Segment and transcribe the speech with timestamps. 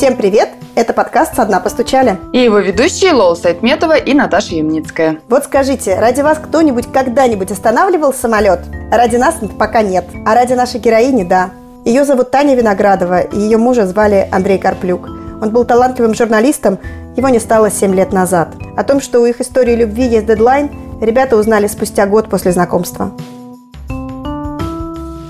[0.00, 0.48] Всем привет!
[0.76, 2.16] Это подкаст «Со дна постучали».
[2.32, 5.18] И его ведущие Лола Сайтметова и Наташа Ямницкая.
[5.28, 8.60] Вот скажите, ради вас кто-нибудь когда-нибудь останавливал самолет?
[8.90, 10.06] Ради нас пока нет.
[10.24, 11.50] А ради нашей героини– да.
[11.84, 15.06] Ее зовут Таня Виноградова, и ее мужа звали Андрей Карплюк.
[15.42, 16.78] Он был талантливым журналистом,
[17.18, 18.54] его не стало 7 лет назад.
[18.78, 20.70] О том, что у их истории любви есть дедлайн,
[21.02, 23.10] ребята узнали спустя год после знакомства.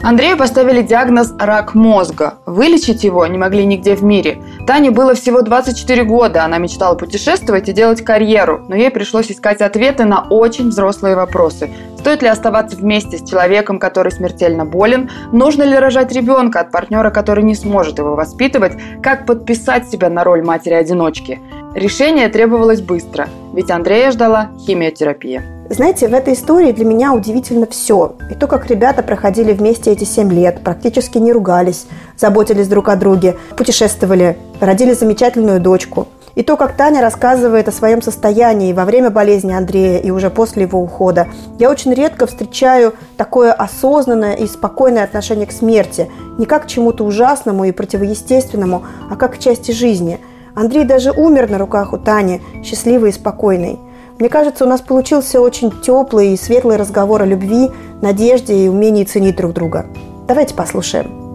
[0.02, 2.34] Андрею поставили диагноз «рак мозга».
[2.46, 4.38] Вылечить его не могли нигде в мире.
[4.66, 9.60] Тане было всего 24 года, она мечтала путешествовать и делать карьеру, но ей пришлось искать
[9.60, 11.70] ответы на очень взрослые вопросы.
[11.98, 15.10] Стоит ли оставаться вместе с человеком, который смертельно болен?
[15.32, 18.72] Нужно ли рожать ребенка от партнера, который не сможет его воспитывать?
[19.02, 21.40] Как подписать себя на роль матери-одиночки?
[21.74, 25.59] Решение требовалось быстро, ведь Андрея ждала химиотерапия.
[25.72, 28.16] Знаете, в этой истории для меня удивительно все.
[28.28, 31.86] И то, как ребята проходили вместе эти семь лет, практически не ругались,
[32.16, 36.08] заботились друг о друге, путешествовали, родили замечательную дочку.
[36.34, 40.64] И то, как Таня рассказывает о своем состоянии во время болезни Андрея и уже после
[40.64, 41.28] его ухода.
[41.60, 46.10] Я очень редко встречаю такое осознанное и спокойное отношение к смерти.
[46.36, 50.18] Не как к чему-то ужасному и противоестественному, а как к части жизни.
[50.56, 53.78] Андрей даже умер на руках у Тани, счастливый и спокойный.
[54.20, 57.70] Мне кажется, у нас получился очень теплый и светлый разговор о любви,
[58.02, 59.86] надежде и умении ценить друг друга.
[60.28, 61.34] Давайте послушаем.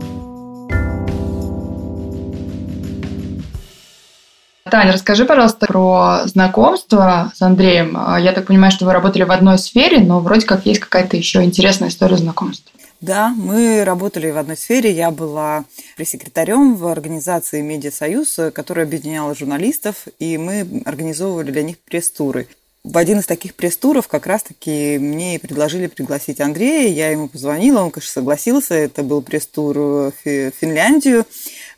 [4.69, 7.97] Таня, расскажи, пожалуйста, про знакомство с Андреем.
[8.19, 11.43] Я так понимаю, что вы работали в одной сфере, но вроде как есть какая-то еще
[11.43, 12.71] интересная история знакомства.
[13.01, 14.91] Да, мы работали в одной сфере.
[14.91, 15.65] Я была
[15.97, 22.47] пресс-секретарем в организации «Медиасоюз», которая объединяла журналистов, и мы организовывали для них пресс-туры
[22.85, 26.87] в один из таких пресс-туров как раз-таки мне предложили пригласить Андрея.
[26.87, 28.75] Я ему позвонила, он, конечно, согласился.
[28.75, 31.25] Это был пресс-тур в Финляндию.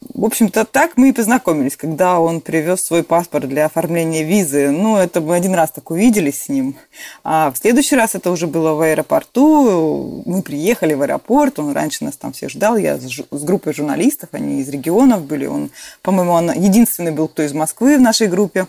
[0.01, 4.69] В общем-то, так мы и познакомились, когда он привез свой паспорт для оформления визы.
[4.69, 6.75] Ну, это мы один раз так увиделись с ним.
[7.23, 10.23] А в следующий раз это уже было в аэропорту.
[10.25, 12.75] Мы приехали в аэропорт, он раньше нас там все ждал.
[12.75, 15.45] Я с группой журналистов, они из регионов были.
[15.45, 18.67] Он, по-моему, он единственный был, кто из Москвы в нашей группе.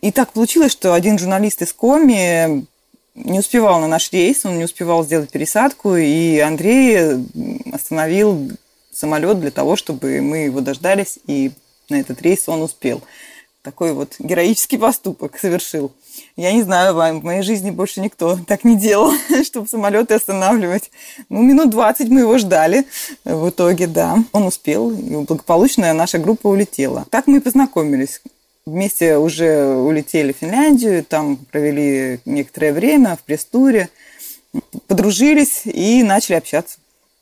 [0.00, 2.66] И так получилось, что один журналист из Коми
[3.14, 7.26] не успевал на наш рейс, он не успевал сделать пересадку, и Андрей
[7.72, 8.50] остановил
[8.92, 11.52] самолет для того, чтобы мы его дождались, и
[11.88, 13.02] на этот рейс он успел.
[13.62, 15.92] Такой вот героический поступок совершил.
[16.34, 19.12] Я не знаю, в моей жизни больше никто так не делал,
[19.44, 20.90] чтобы самолеты останавливать.
[21.28, 22.86] Ну, минут 20 мы его ждали.
[23.24, 27.06] В итоге, да, он успел, и благополучно наша группа улетела.
[27.10, 28.22] Так мы и познакомились.
[28.66, 33.88] Вместе уже улетели в Финляндию, там провели некоторое время в пресс-туре,
[34.86, 36.78] подружились и начали общаться.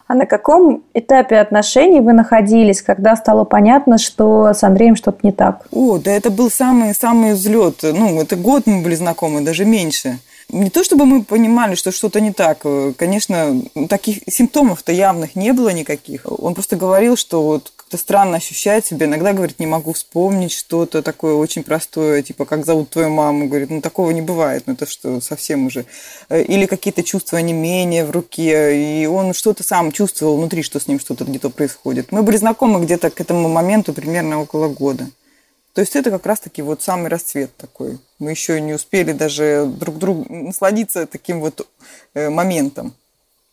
[0.08, 5.32] А на каком этапе отношений вы находились, когда стало понятно, что с Андреем что-то не
[5.32, 5.66] так?
[5.70, 7.80] О, да это был самый-самый взлет.
[7.82, 10.18] Ну, это год мы были знакомы, даже меньше.
[10.48, 12.64] Не то чтобы мы понимали, что что-то не так.
[12.96, 13.60] Конечно,
[13.90, 16.22] таких симптомов-то явных не было никаких.
[16.24, 19.06] Он просто говорил, что вот как-то странно ощущает себя.
[19.06, 23.48] Иногда, говорит, не могу вспомнить что-то такое очень простое, типа, как зовут твою маму.
[23.48, 25.86] Говорит, ну, такого не бывает, ну, это что, совсем уже.
[26.28, 30.78] Э, или какие-то чувства не менее в руке, и он что-то сам чувствовал внутри, что
[30.78, 32.12] с ним что-то где-то происходит.
[32.12, 35.06] Мы были знакомы где-то к этому моменту примерно около года.
[35.72, 37.98] То есть это как раз-таки вот самый расцвет такой.
[38.18, 41.66] Мы еще не успели даже друг другу насладиться таким вот
[42.12, 42.92] э, моментом.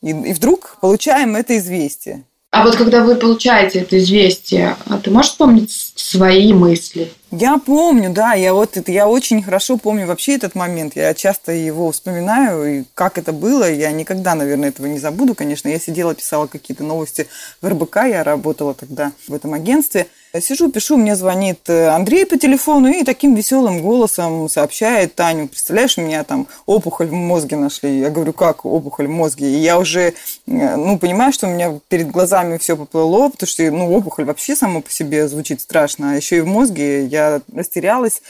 [0.01, 2.25] И, и вдруг получаем это известие.
[2.55, 7.11] А вот когда вы получаете это известие, а ты можешь помнить свои мысли?
[7.37, 10.95] Я помню, да, я вот это, я очень хорошо помню вообще этот момент.
[10.95, 15.67] Я часто его вспоминаю, и как это было, я никогда, наверное, этого не забуду, конечно.
[15.67, 17.27] Я сидела, писала какие-то новости
[17.61, 20.07] в РБК, я работала тогда в этом агентстве–
[20.41, 25.97] Сижу, пишу, мне звонит э, Андрей по телефону и таким веселым голосом сообщает Таню, представляешь,
[25.97, 27.99] меня там опухоль в мозге нашли.
[27.99, 29.47] Я говорю, как опухоль в мозге?
[29.47, 30.13] И я уже, э,
[30.45, 34.81] ну, понимаю, что у меня перед глазами все поплыло, потому что, ну, опухоль вообще само
[34.81, 38.21] по себе звучит страшно, а еще и в мозге я растерялась.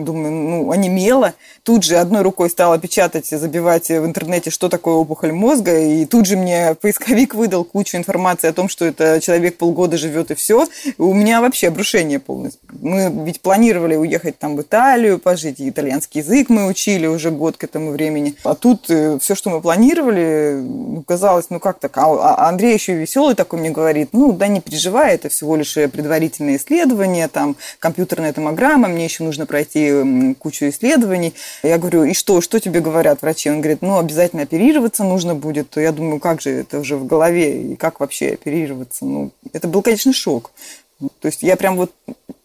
[0.00, 1.34] Думаю, ну, онемела.
[1.62, 6.26] Тут же одной рукой стала печатать, забивать в интернете, что такое опухоль мозга, и тут
[6.26, 10.66] же мне поисковик выдал кучу информации о том, что это человек полгода живет и все.
[10.98, 12.60] у меня вообще обрушение полностью.
[12.70, 17.64] Мы ведь планировали уехать там в Италию, пожить, итальянский язык мы учили уже год к
[17.64, 18.34] этому времени.
[18.44, 21.96] А тут э, все, что мы планировали, ну, казалось, ну как так?
[21.98, 25.74] А, а Андрей еще веселый такой мне говорит, ну да не переживай, это всего лишь
[25.74, 29.81] предварительное исследование, там компьютерная томограмма, мне еще нужно пройти
[30.38, 31.34] кучу исследований.
[31.62, 33.50] Я говорю, и что, что тебе говорят врачи?
[33.50, 35.76] Он говорит, ну обязательно оперироваться нужно будет.
[35.76, 39.04] Я думаю, как же это уже в голове, и как вообще оперироваться?
[39.04, 40.52] Ну, это был, конечно, шок.
[41.20, 41.92] То есть я прям вот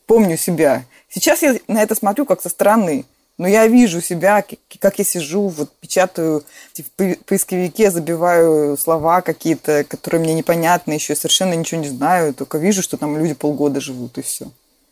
[0.05, 0.85] помню себя.
[1.09, 3.05] Сейчас я на это смотрю как со стороны.
[3.37, 4.43] Но я вижу себя,
[4.79, 6.43] как я сижу, вот печатаю
[6.73, 12.81] в поисковике, забиваю слова какие-то, которые мне непонятны, еще совершенно ничего не знаю, только вижу,
[12.81, 14.47] что там люди полгода живут, и все.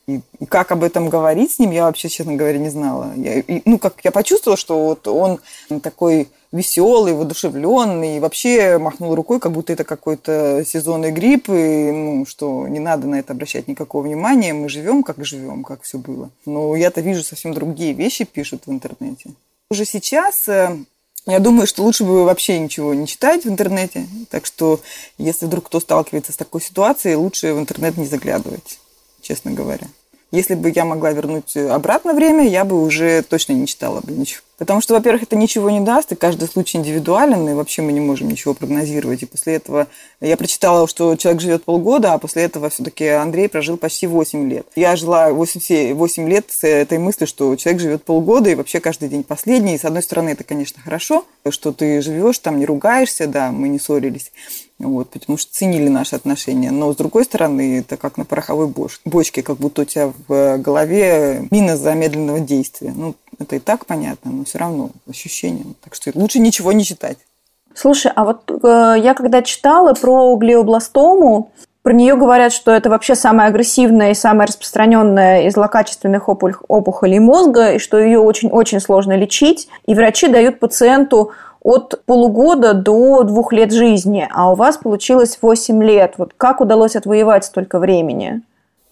[0.07, 3.11] И, как об этом говорить с ним, я вообще, честно говоря, не знала.
[3.15, 5.39] Я, и, ну, как я почувствовала, что вот он
[5.81, 12.25] такой веселый, воодушевленный, и вообще махнул рукой, как будто это какой-то сезонный грипп, и ну,
[12.27, 16.29] что не надо на это обращать никакого внимания, мы живем, как живем, как все было.
[16.45, 19.31] Но я-то вижу совсем другие вещи пишут в интернете.
[19.71, 20.77] Уже сейчас э,
[21.25, 24.05] я думаю, что лучше бы вообще ничего не читать в интернете.
[24.29, 24.79] Так что,
[25.17, 28.79] если вдруг кто сталкивается с такой ситуацией, лучше в интернет не заглядывать
[29.25, 29.87] честно говоря.
[30.31, 34.41] Если бы я могла вернуть обратно время, я бы уже точно не читала бы ничего.
[34.57, 37.99] Потому что, во-первых, это ничего не даст, и каждый случай индивидуален, и вообще мы не
[37.99, 39.21] можем ничего прогнозировать.
[39.21, 39.87] И после этого
[40.21, 44.65] я прочитала, что человек живет полгода, а после этого все-таки Андрей прожил почти 8 лет.
[44.75, 49.09] Я жила 8, 8 лет с этой мыслью, что человек живет полгода, и вообще каждый
[49.09, 49.75] день последний.
[49.75, 53.69] И, с одной стороны, это, конечно, хорошо, что ты живешь, там не ругаешься, да, мы
[53.69, 54.31] не ссорились.
[54.77, 56.69] Вот, потому что ценили наши отношения.
[56.69, 58.71] Но, с другой стороны, это как на пороховой
[59.05, 62.93] бочке, как будто у тебя в голове мина замедленного действия.
[62.93, 65.65] Ну, это и так понятно, но все равно ощущение.
[65.83, 67.17] Так что лучше ничего не читать.
[67.73, 71.51] Слушай, а вот э, я когда читала про глиобластому,
[71.85, 77.73] про нее говорят, что это вообще самая агрессивная и самая распространенная из злокачественных опухолей мозга,
[77.73, 79.67] и что ее очень-очень сложно лечить.
[79.85, 81.31] И врачи дают пациенту
[81.65, 86.13] от полугода до двух лет жизни, а у вас получилось 8 лет.
[86.19, 88.41] Вот как удалось отвоевать столько времени?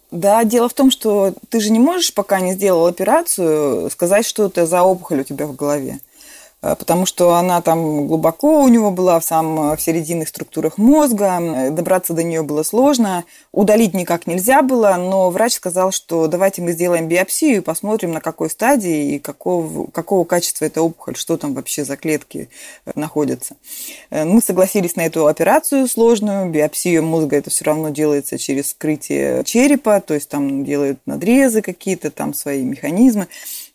[0.10, 4.48] Да, дело в том, что ты же не можешь, пока не сделал операцию, сказать, что
[4.48, 6.00] это за опухоль у тебя в голове.
[6.63, 11.69] Э, потому что она там глубоко у него была, в, сам, в серединных структурах мозга,
[11.71, 16.71] добраться до нее было сложно, удалить никак нельзя было, но врач сказал, что давайте мы
[16.71, 21.54] сделаем биопсию и посмотрим, на какой стадии и какого, какого качества эта опухоль, что там
[21.54, 22.50] вообще за клетки
[22.86, 23.56] э, находятся.
[24.10, 29.44] Э, мы согласились на эту операцию сложную, биопсия мозга это все равно делается через вскрытие
[29.44, 33.27] черепа, то есть там делают надрезы какие-то, там свои механизмы.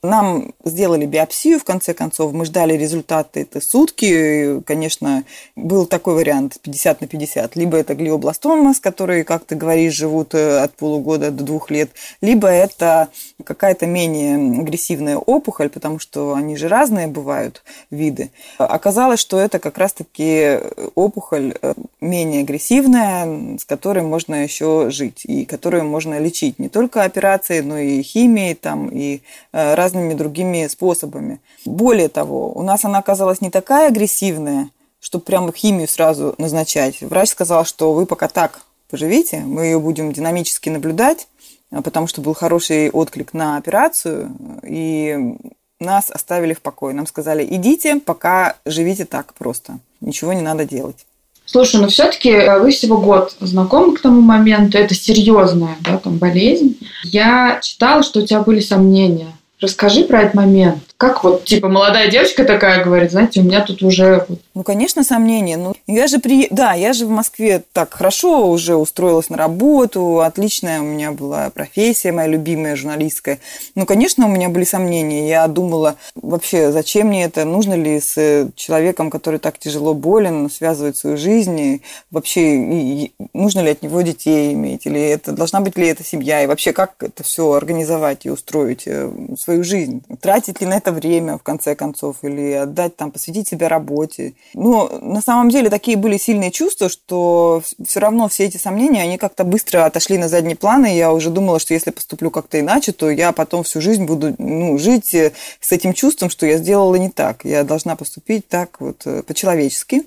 [0.05, 4.61] Нам сделали биопсию, в конце концов, мы ждали результаты это сутки.
[4.61, 5.25] Конечно,
[5.57, 7.57] был такой вариант 50 на 50.
[7.57, 11.91] Либо это глиобластома, с которой, как ты говоришь, живут э, от полугода до двух лет,
[12.21, 13.09] либо это
[13.43, 18.31] какая-то менее агрессивная опухоль, потому что они же разные бывают виды.
[18.59, 20.61] Оказалось, что это как раз-таки
[20.95, 27.03] опухоль э, менее агрессивная, с которой можно еще жить и которую можно лечить не только
[27.03, 31.41] операцией, но и химией, там, и разными разными другими способами.
[31.65, 34.69] Более того, у нас она оказалась не такая агрессивная,
[35.01, 37.01] чтобы прямо химию сразу назначать.
[37.01, 41.29] Врач сказал, что вы пока так поживите, мы ее будем динамически наблюдать,
[41.71, 44.31] а, потому что был хороший отклик на операцию,
[44.63, 45.37] и
[45.81, 46.95] нас оставили в покое.
[46.95, 51.07] Нам сказали, идите, пока живите так просто, ничего не надо делать.
[51.47, 56.19] Слушай, ну все-таки э, вы всего год знакомы к тому моменту, это серьезная да, там,
[56.19, 56.79] болезнь.
[57.05, 60.79] Я читала, что у тебя были сомнения Расскажи про этот момент.
[60.97, 64.27] Как вот, типа, молодая девочка такая говорит, знаете, у меня тут уже...
[64.55, 65.57] Ну, конечно, сомнения.
[65.57, 66.47] Ну, я же при...
[66.51, 71.51] Да, я же в Москве так хорошо уже устроилась на работу, отличная у меня была
[71.51, 73.39] профессия, моя любимая журналистская.
[73.75, 75.29] Ну, конечно, у меня были сомнения.
[75.29, 77.45] Я думала, вообще, зачем мне это?
[77.45, 81.61] Нужно ли с человеком, который так тяжело болен, связывать свою жизнь?
[81.61, 84.87] И вообще, нужно ли от него детей иметь?
[84.87, 86.43] Или это должна быть ли это семья?
[86.43, 89.11] И вообще, как это все организовать и устроить э,
[89.49, 90.03] свою жизнь?
[90.21, 94.35] Тратить ли на это время, в конце концов, или отдать там, посвятить себя работе.
[94.53, 99.17] Но на самом деле такие были сильные чувства, что все равно все эти сомнения, они
[99.17, 102.93] как-то быстро отошли на задний план, и я уже думала, что если поступлю как-то иначе,
[102.93, 106.97] то я потом всю жизнь буду ну, жить э, с этим чувством, что я сделала
[106.97, 107.47] не так.
[107.47, 110.03] Я должна поступить так вот э, по-человечески.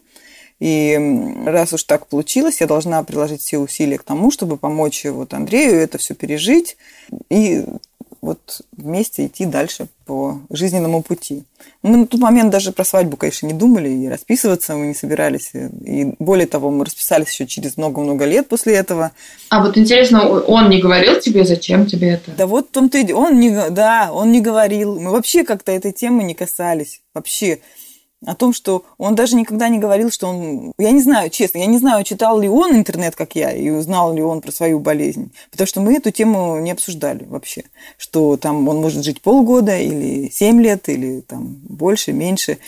[0.60, 1.00] И
[1.48, 5.74] раз уж так получилось, я должна приложить все усилия к тому, чтобы помочь вот Андрею
[5.82, 6.78] это все пережить
[7.32, 7.66] и
[8.22, 11.44] вот вместе идти дальше по жизненному пути.
[11.82, 15.52] Мы на тот момент даже про свадьбу, конечно, не думали, и расписываться мы не собирались.
[15.54, 19.12] И более того, мы расписались еще через много-много лет после этого.
[19.50, 22.32] А вот интересно, он не говорил тебе, зачем тебе это?
[22.38, 25.00] Да вот том-то и он не, да, он не говорил.
[25.00, 27.02] Мы вообще как-то этой темы не касались.
[27.16, 27.60] Вообще
[28.26, 30.74] о том, что он даже никогда не говорил, что он...
[30.78, 34.14] Я не знаю, честно, я не знаю, читал ли он интернет, как я, и узнал
[34.14, 35.32] ли он про свою болезнь.
[35.50, 37.64] Потому что мы эту тему не обсуждали вообще.
[37.98, 42.60] Что там он может жить полгода, или семь лет, или там больше, меньше.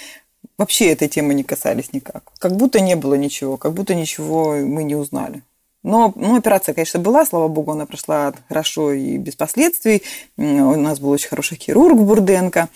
[0.57, 2.31] Вообще этой темы не касались никак.
[2.39, 5.43] Как будто не было ничего, как будто ничего мы не узнали.
[5.83, 10.01] Но ну, операция, конечно, была, слава богу, она прошла хорошо и без последствий.
[10.37, 12.69] У нас был очень хороший хирург Бурденко.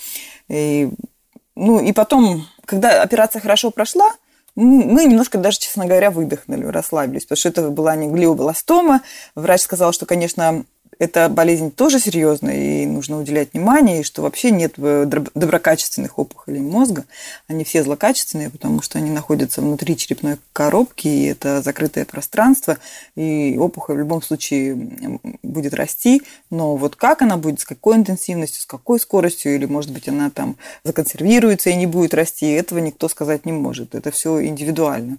[0.50, 0.90] И,
[1.58, 4.12] ну, и потом, когда операция хорошо прошла,
[4.56, 9.02] мы немножко даже, честно говоря, выдохнули, расслабились, потому что это была не глиобластома.
[9.36, 10.66] Врач сказал, что, конечно,
[11.00, 16.60] эта болезнь тоже серьезная, и нужно уделять внимание, и что вообще нет э, доброкачественных опухолей
[16.60, 17.06] мозга.
[17.48, 22.78] Они все злокачественные, потому что они находятся внутри черепной коробки, и это закрытое пространство,
[23.16, 28.62] и опухоль в любом случае будет расти, но вот как она будет, с какой интенсивностью,
[28.62, 33.08] с какой скоростью, или, может быть, она там законсервируется и не будет расти, этого никто
[33.08, 33.96] сказать не может.
[33.96, 35.18] Это все индивидуально.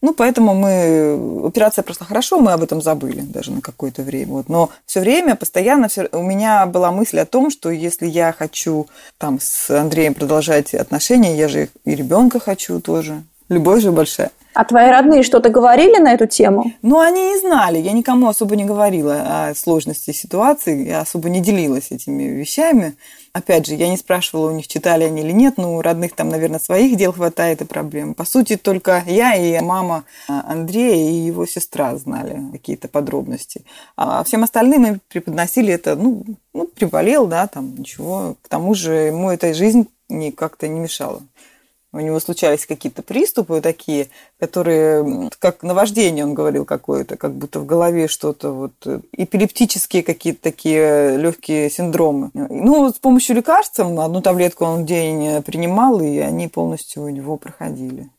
[0.00, 1.46] Ну, поэтому мы...
[1.46, 4.32] Операция прошла хорошо, мы об этом забыли даже на какое-то время.
[4.32, 4.48] Вот.
[4.48, 6.08] Но все время, постоянно все...
[6.12, 8.86] у меня была мысль о том, что если я хочу
[9.18, 13.22] там с Андреем продолжать отношения, я же и ребенка хочу тоже.
[13.48, 14.30] Любовь же большая.
[14.58, 16.72] А твои родные что-то говорили на эту тему?
[16.82, 17.78] Ну, они не знали.
[17.78, 20.88] Я никому особо не говорила о сложности ситуации.
[20.88, 22.96] Я особо не делилась этими вещами.
[23.32, 26.28] Опять же, я не спрашивала у них, читали они или нет, но у родных там,
[26.28, 28.14] наверное, своих дел хватает и проблем.
[28.14, 33.64] По сути, только я и мама Андрея и его сестра знали какие-то подробности.
[33.96, 38.34] А всем остальным мы преподносили это, ну, ну приболел, да, там, ничего.
[38.42, 39.86] К тому же ему эта жизнь
[40.36, 41.22] как-то не мешала.
[41.90, 47.66] У него случались какие-то приступы такие, которые, как наваждение, он говорил какое-то, как будто в
[47.66, 48.72] голове что-то, вот,
[49.12, 52.30] эпилептические какие-то такие легкие синдромы.
[52.34, 57.38] Ну, с помощью лекарств, одну таблетку он в день принимал, и они полностью у него
[57.38, 58.10] проходили.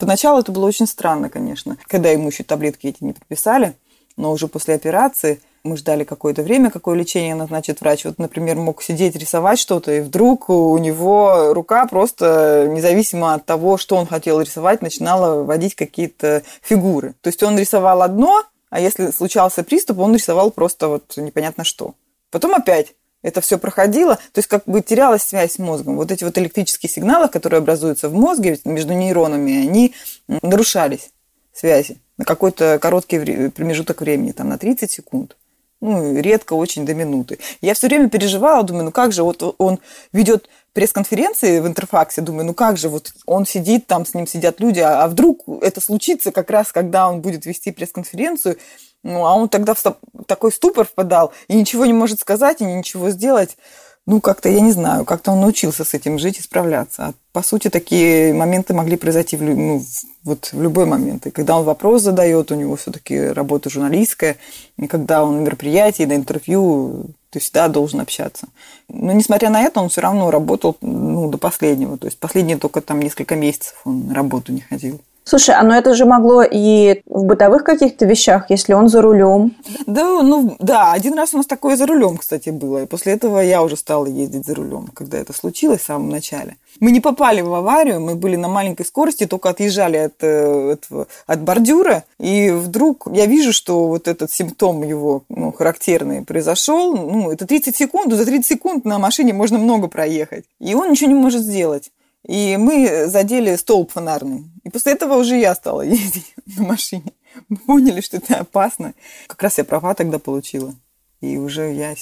[0.00, 3.74] Поначалу это было очень странно, конечно, когда ему еще таблетки эти не подписали,
[4.16, 8.04] но уже после операции– мы ждали какое-то время, какое лечение назначит врач.
[8.04, 13.78] Вот, например, мог сидеть, рисовать что-то, и вдруг у него рука просто, независимо от того,
[13.78, 17.14] что он хотел рисовать, начинала вводить какие-то фигуры.
[17.22, 21.94] То есть он рисовал одно, а если случался приступ, он рисовал просто вот непонятно что.
[22.30, 25.96] Потом опять это все проходило, то есть как бы терялась связь с мозгом.
[25.96, 29.94] Вот эти вот электрические сигналы, которые образуются в мозге между нейронами, они
[30.42, 31.10] нарушались,
[31.54, 35.36] связи, на какой-то короткий промежуток времени, там на 30 секунд
[35.84, 37.38] ну, редко очень до минуты.
[37.60, 39.78] Я все время переживала, думаю, ну как же, вот он
[40.12, 44.60] ведет пресс-конференции в Интерфаксе, думаю, ну как же, вот он сидит, там с ним сидят
[44.60, 48.56] люди, а, а вдруг это случится как раз, когда он будет вести пресс-конференцию,
[49.02, 49.82] ну, а он тогда в
[50.26, 53.58] такой ступор впадал и ничего не может сказать и ничего сделать
[54.06, 57.06] ну, как-то, я не знаю, как-то он научился с этим жить и справляться.
[57.06, 59.82] А по сути, такие моменты могли произойти в, ну,
[60.24, 61.26] вот в любой момент.
[61.26, 64.36] И когда он вопрос задает, у него все-таки работа журналистская,
[64.76, 68.48] и когда он на мероприятии, на интервью, ты всегда должен общаться.
[68.88, 71.96] Но несмотря на это, он все равно работал ну, до последнего.
[71.96, 75.00] То есть последние только там несколько месяцев он на работу не ходил.
[75.24, 79.56] Слушай, а ну это же могло и в бытовых каких-то вещах, если он за рулем.
[79.86, 82.82] Да, ну да, один раз у нас такое за рулем, кстати, было.
[82.82, 86.56] И после этого я уже стала ездить за рулем, когда это случилось в самом начале.
[86.80, 91.08] Мы не попали в аварию, мы были на маленькой скорости, только отъезжали от, э, от,
[91.26, 96.94] от бордюра, и вдруг я вижу, что вот этот симптом его ну, характерный произошел.
[96.94, 100.44] Ну, это 30 секунд, за 30 секунд на машине можно много проехать.
[100.60, 101.90] И он ничего не может сделать.
[102.26, 104.44] И мы задели столб фонарный.
[104.62, 107.12] И после этого уже я стала ездить на машине.
[107.48, 108.94] Мы поняли, что это опасно.
[109.26, 110.74] Как раз я права тогда получила.
[111.20, 111.94] И уже я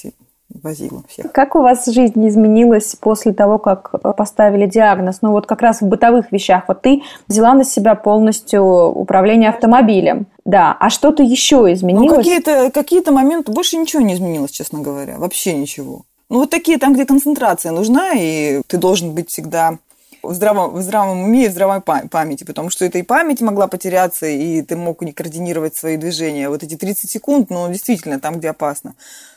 [0.62, 1.32] возила всех.
[1.32, 5.18] Как у вас жизнь изменилась после того, как поставили диагноз?
[5.22, 6.64] Ну вот как раз в бытовых вещах.
[6.68, 10.26] Вот ты взяла на себя полностью управление автомобилем.
[10.44, 12.10] Да, а что-то еще изменилось?
[12.10, 15.18] Ну, какие-то какие моменты, больше ничего не изменилось, честно говоря.
[15.18, 16.02] Вообще ничего.
[16.28, 19.78] Ну, вот такие там, где концентрация нужна, и ты должен быть всегда
[20.22, 23.66] в здравом, в здравом уме и в здравой памяти, потому что это и память могла
[23.66, 26.48] потеряться, и ты мог не координировать свои движения.
[26.48, 28.94] Вот эти 30 секунд, ну, действительно, там, где опасно.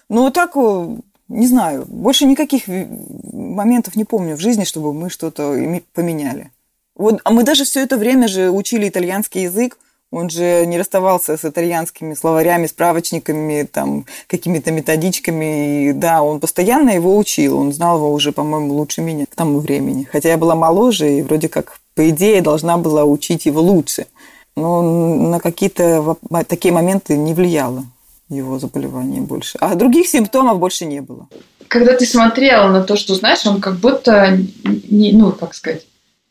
[0.10, 5.56] Но так, э, не знаю, больше никаких моментов не помню в жизни, чтобы мы что-то
[5.94, 6.52] поменяли.
[6.96, 9.78] Вот, а мы даже все это время же учили итальянский язык,
[10.16, 15.90] он же не расставался с итальянскими словарями, справочниками, там, какими-то методичками.
[15.90, 17.58] И, да, он постоянно его учил.
[17.58, 20.08] Он знал его уже, по-моему, лучше меня к тому времени.
[20.10, 24.08] Хотя я была моложе и вроде как, по идее, должна была учить его лучше.
[24.56, 26.16] Но на какие-то
[26.48, 27.84] такие моменты не влияло
[28.30, 29.58] его заболевание больше.
[29.60, 31.28] А других симптомов больше не было.
[31.68, 34.38] Когда ты смотрела на то, что, знаешь, он как будто,
[34.90, 35.86] не, ну, как сказать,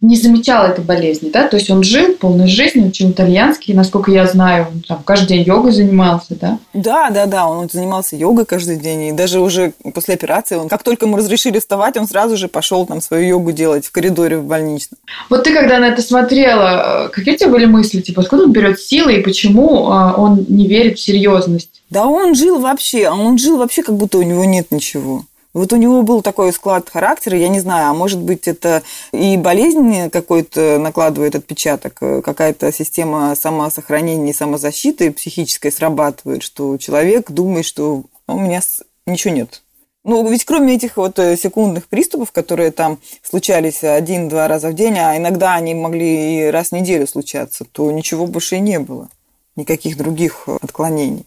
[0.06, 1.48] не замечал этой болезни, да?
[1.48, 5.42] То есть он жил полной жизнью, учил итальянский, насколько я знаю, он там каждый день
[5.42, 6.58] йогой занимался, да?
[6.74, 10.82] Да, да, да, он занимался йогой каждый день, и даже уже после операции, он, как
[10.82, 14.44] только ему разрешили вставать, он сразу же пошел там свою йогу делать в коридоре в
[14.44, 14.98] больничном.
[15.30, 18.80] Вот ты когда на это смотрела, какие у тебя были мысли, типа, откуда он берет
[18.80, 21.82] силы и почему а, он не верит в серьезность?
[21.90, 25.24] Да он жил вообще, а он жил вообще, как будто у него нет ничего.
[25.54, 28.82] Вот у него был такой склад характера, я не знаю, а может быть это
[29.12, 37.64] и болезнь какой-то накладывает отпечаток, какая-то система самосохранения и самозащиты психической срабатывает, что человек думает,
[37.64, 38.60] что у меня
[39.06, 39.62] ничего нет.
[40.02, 44.98] Ну, ведь кроме этих вот э, секундных приступов, которые там случались один-два раза в день,
[44.98, 49.08] а иногда они могли и раз в неделю случаться, то ничего больше и не было.
[49.56, 51.24] Никаких других отклонений.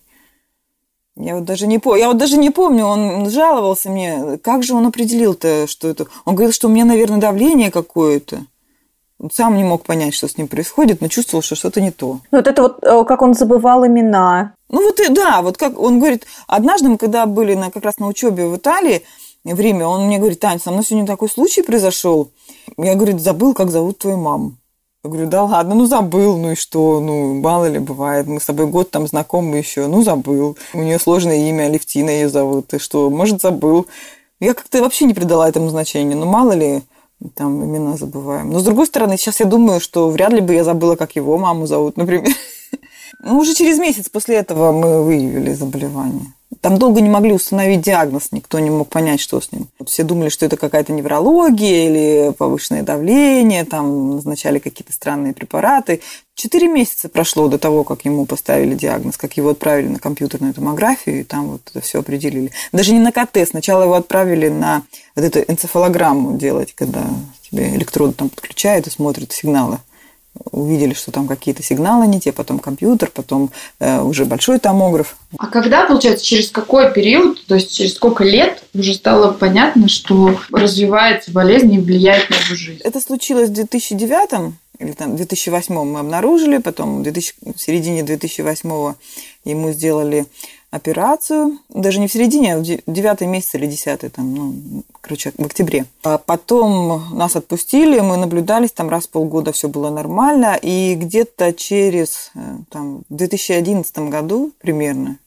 [1.20, 4.76] Я вот даже не помню, я вот даже не помню, он жаловался мне, как же
[4.76, 6.06] он определил-то, что это?
[6.26, 8.46] Он говорил, что у меня, наверное, давление какое-то.
[9.20, 12.20] Он сам не мог понять, что с ним происходит, но чувствовал, что что-то не то.
[12.32, 14.54] Ну, вот это вот, э, как он забывал имена.
[14.70, 17.98] Ну, вот и да, вот как он говорит, однажды мы, когда были на, как раз
[17.98, 19.02] на учебе в Италии,
[19.44, 22.30] в Риме, он мне говорит, Тань, со мной сегодня такой случай произошел.
[22.78, 24.54] Я, говорит, забыл, как зовут твою маму.
[25.08, 28.68] Говорю, да ладно, ну забыл, ну и что, ну мало ли бывает, мы с тобой
[28.68, 30.58] год там знакомы еще, ну забыл.
[30.74, 33.88] У нее сложное имя, Левтина ее зовут, и что, может забыл.
[34.40, 36.84] Я как-то вообще не придала этому значения, ну мало ли,
[37.36, 38.52] там имена забываем.
[38.52, 41.38] Но с другой стороны, сейчас я думаю, что вряд ли бы я забыла, как его
[41.38, 42.32] маму зовут, например.
[43.20, 46.34] Ну, уже через месяц после этого мы выявили заболевание.
[46.62, 49.68] Там долго не могли установить диагноз, никто не мог понять, что с ним.
[49.86, 56.02] Все думали, что это какая-то неврология или повышенное давление, там назначали какие-то странные препараты.
[56.36, 61.20] Четыре месяца прошло до того, как ему поставили диагноз, как его отправили на компьютерную томографию,
[61.20, 62.52] и там вот это все определили.
[62.72, 64.84] Даже не на КТ, сначала его отправили на
[65.16, 67.04] вот эту энцефалограмму делать, когда
[67.42, 69.80] тебе электроды там подключают и смотрят сигналы
[70.52, 75.18] увидели, что там какие-то сигналы не те, потом компьютер, потом э, уже большой томограф.
[75.38, 80.40] А когда, получается, через какой период, то есть через сколько лет уже стало понятно, что
[80.52, 82.82] развивается болезнь и влияет на его жизнь?
[82.84, 88.04] Это случилось в 2009 или там в 2008 мы обнаружили, потом в, 2000, в середине
[88.04, 88.94] 2008
[89.44, 90.26] ему сделали
[90.70, 95.46] операцию, даже не в середине, а в девятый месяц или десятый, там, ну, короче, в
[95.46, 95.86] октябре.
[96.04, 101.54] А потом нас отпустили, мы наблюдались, там раз в полгода все было нормально, и где-то
[101.54, 105.18] через, э, там, в 2011 году примерно,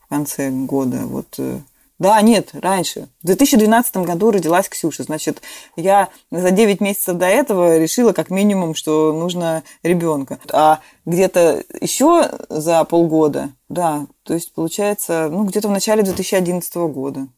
[0.00, 1.60] в конце года, вот э,
[2.00, 3.08] да, нет, раньше.
[3.22, 5.02] В 2012 году родилась Ксюша.
[5.02, 5.42] Значит,
[5.76, 10.38] я за 9 месяцев до этого решила как минимум, что нужно ребенка.
[10.50, 17.28] А где-то еще за полгода, да, то есть получается, ну, где-то в начале 2011 года.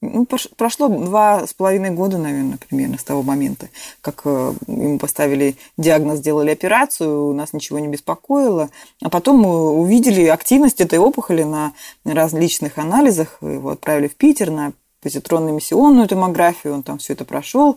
[0.00, 3.68] Ну, прошло два с половиной года, наверное, примерно с того момента,
[4.00, 8.70] как э, ему поставили диагноз, сделали операцию, нас ничего не беспокоило.
[9.02, 11.72] А потом мы увидели активность этой опухоли на
[12.04, 13.38] различных анализах.
[13.40, 17.76] Его отправили в Питер на позитронно-эмиссионную томографию, он там все это прошел.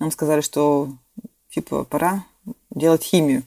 [0.00, 0.88] Нам сказали, что
[1.50, 2.24] типа пора
[2.70, 3.44] делать химию.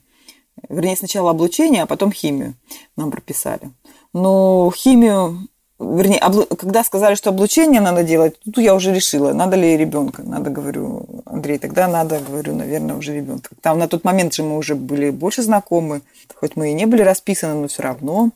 [0.70, 2.54] Вернее, сначала облучение, а потом химию
[2.96, 3.72] нам прописали.
[4.14, 5.50] Но химию
[5.98, 6.46] вернее, облу...
[6.46, 10.24] когда сказали, что облучение надо делать, тут я уже решила, надо ли ребенка.
[10.24, 13.50] Надо, говорю, Андрей, тогда надо, говорю, наверное, уже ребенка.
[13.62, 16.02] Там на тот момент же мы уже были больше знакомы,
[16.36, 18.32] хоть мы и не были расписаны, но все равно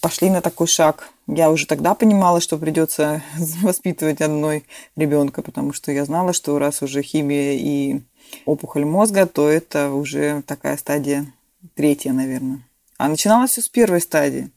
[0.00, 1.10] пошли на такой шаг.
[1.26, 3.22] Я уже тогда понимала, что придется
[3.62, 4.64] воспитывать одной
[4.96, 8.00] ребенка, потому что я знала, что раз уже химия и
[8.46, 11.26] опухоль мозга, то это уже такая стадия
[11.74, 12.60] третья, наверное.
[12.98, 14.50] А начиналось все с первой стадии.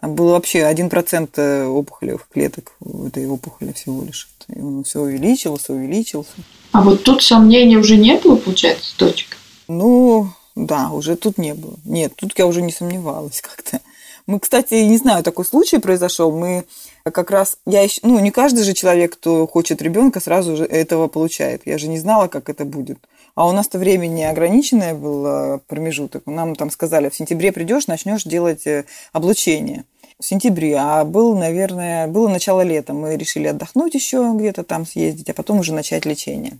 [0.00, 4.28] Там было вообще 1% э, опухолевых клеток в этой опухоли всего лишь.
[4.54, 6.32] И он все увеличился, увеличился.
[6.72, 9.36] А вот тут сомнений уже не было, получается, точек?
[9.66, 11.74] Ну, да, уже тут не было.
[11.84, 13.80] Нет, тут я уже не сомневалась как-то.
[14.26, 16.30] Мы, кстати, не знаю, такой случай произошел.
[16.30, 16.64] Мы
[17.02, 21.08] как раз, я еще, ну, не каждый же человек, кто хочет ребенка, сразу же этого
[21.08, 21.62] получает.
[21.64, 22.98] Я же не знала, как это будет.
[23.38, 26.26] А у нас-то время не ограниченное был промежуток.
[26.26, 29.84] Нам там сказали, в сентябре придешь, начнешь делать э, облучение.
[30.18, 32.94] В сентябре, а был, наверное, было начало лета.
[32.94, 36.58] Мы решили отдохнуть еще где-то там съездить, а потом уже начать лечение.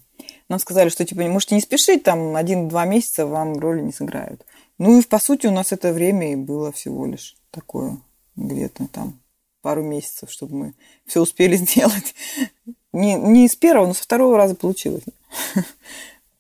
[0.49, 4.47] Нам сказали, что типа можете не спешить, там один-два месяца вам роли не сыграют.
[4.79, 7.99] Ну и по сути у нас это время и было всего лишь такое
[8.37, 9.19] где-то там
[9.63, 10.75] пару месяцев, чтобы мы
[11.07, 12.15] все успели сделать.
[12.93, 15.03] Не, не с первого, но со второго раза получилось.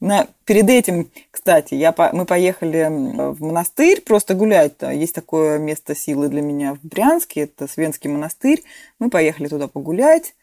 [0.00, 4.74] На, перед этим, кстати, я, мы поехали в монастырь просто гулять.
[4.80, 8.62] Есть такое место силы для меня в Брянске, это Свенский монастырь.
[9.00, 10.34] Мы поехали туда погулять.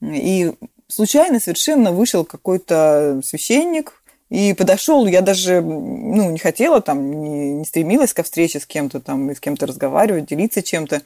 [0.00, 0.52] И
[0.88, 7.64] случайно совершенно вышел какой-то священник И подошел, я даже ну, не хотела, там, не, не
[7.64, 11.02] стремилась ко встрече с кем-то, там, с кем-то разговаривать, делиться чем-то.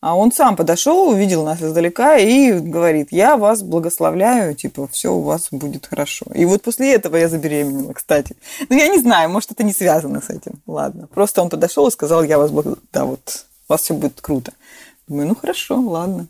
[0.00, 5.20] А он сам подошел, увидел нас издалека и говорит, я вас благословляю, типа, все у
[5.20, 6.26] вас будет хорошо.
[6.34, 8.36] И вот после этого я забеременела, кстати.
[8.68, 10.60] Ну, я не знаю, может, это не связано с этим.
[10.66, 11.08] Ладно.
[11.12, 12.86] Просто он подошел и сказал, я вас благословляю.
[12.92, 14.52] Да, вот, у вас все будет круто.
[15.08, 16.26] Думаю, ну, хорошо, ладно.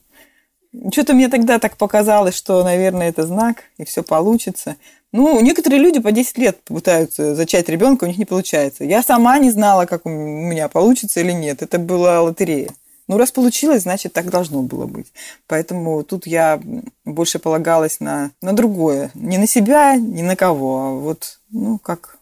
[0.93, 4.77] Что-то мне тогда так показалось, что, наверное, это знак, и все получится.
[5.13, 8.85] Ну, некоторые люди по 10 лет пытаются зачать ребенка, у них не получается.
[8.85, 11.63] Я сама не знала, как у меня получится или нет.
[11.63, 12.71] Это была лотерея.
[13.09, 15.13] Ну, раз получилось, значит, так должно было быть.
[15.47, 16.61] Поэтому тут я
[17.05, 19.11] больше полагалась на, на другое.
[19.15, 22.19] Не на себя, ни на кого, а вот, ну, как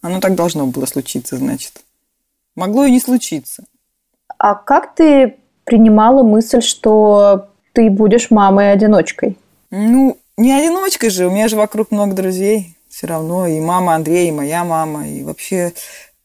[0.00, 1.82] оно так должно было случиться, значит.
[2.56, 3.64] Могло и не случиться.
[4.38, 9.36] А как ты принимала мысль, что ты будешь мамой-одиночкой?
[9.70, 14.28] Ну, не одиночкой же, у меня же вокруг много друзей все равно, и мама Андрея,
[14.28, 15.72] и моя мама, и вообще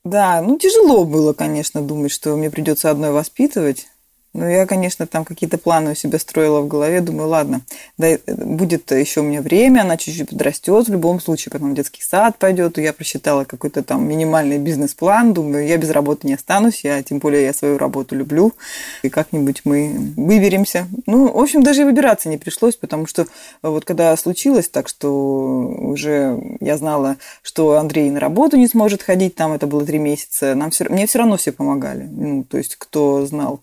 [0.03, 3.87] да, ну тяжело было, конечно, думать, что мне придется одной воспитывать.
[4.33, 7.01] Ну, я, конечно, там какие-то планы у себя строила в голове.
[7.01, 7.61] Думаю, ладно,
[7.97, 12.03] да, будет еще у меня время, она чуть-чуть подрастет в любом случае, потом в детский
[12.03, 12.77] сад пойдет.
[12.77, 15.33] Я просчитала какой-то там минимальный бизнес-план.
[15.33, 18.53] Думаю, я без работы не останусь, я, тем более я свою работу люблю.
[19.01, 20.87] И как-нибудь мы выберемся.
[21.07, 23.25] Ну, в общем, даже и выбираться не пришлось, потому что
[23.63, 29.33] вот когда случилось так, что уже я знала, что Андрей на работу не сможет ходить,
[29.33, 32.03] там это было три месяца, нам все, мне все равно все помогали.
[32.03, 33.61] Ну, то есть, кто знал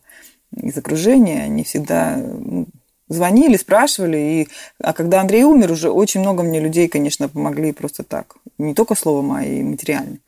[0.61, 2.67] из окружения, они всегда ну,
[3.09, 4.17] звонили, спрашивали.
[4.17, 4.49] И,
[4.81, 8.37] а когда Андрей умер, уже очень много мне людей, конечно, помогли просто так.
[8.59, 10.19] Не только словом, а и материально.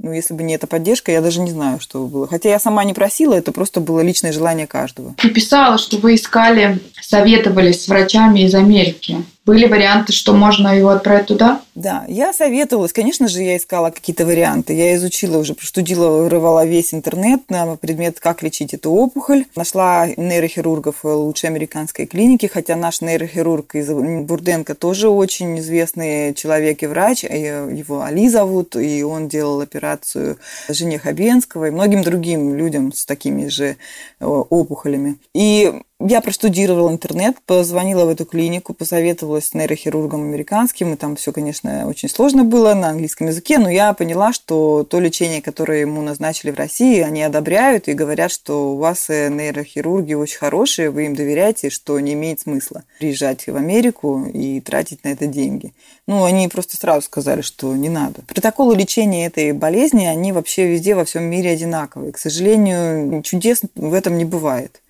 [0.00, 2.28] Ну, если бы не эта поддержка, я даже не знаю, что было.
[2.28, 5.14] Хотя я сама не просила, это просто было личное желание каждого.
[5.16, 9.24] Ты писала, что вы искали, советовались с врачами из Америки.
[9.48, 11.62] Были варианты, что можно его отправить туда?
[11.74, 12.92] Да, я советовалась.
[12.92, 14.74] Конечно же, я искала какие-то варианты.
[14.74, 19.46] Я изучила уже, проштудила, рывала весь интернет на предмет, как лечить эту опухоль.
[19.56, 26.86] Нашла нейрохирургов лучшей американской клинике, хотя наш нейрохирург из Бурденко тоже очень известный человек и
[26.86, 27.24] врач.
[27.24, 30.36] Его Али зовут, и он делал операцию
[30.68, 33.78] жене Хабенского и многим другим людям с такими же
[34.20, 35.16] э, опухолями.
[35.32, 41.32] И я простудировала интернет, позвонила в эту клинику, посоветовалась с нейрохирургом американским, и там все,
[41.32, 46.00] конечно, очень сложно было на английском языке, но я поняла, что то лечение, которое ему
[46.02, 51.06] назначили в России, они одобряют и говорят, что у вас э, нейрохирурги очень хорошие, вы
[51.06, 55.72] им доверяете, что не имеет смысла приезжать в Америку и тратить на это деньги.
[56.06, 58.22] Ну, они просто сразу сказали, что не надо.
[58.28, 62.12] Протоколы лечения этой болезни, они вообще везде во всем мире одинаковые.
[62.12, 64.80] К сожалению, чудес в этом не бывает.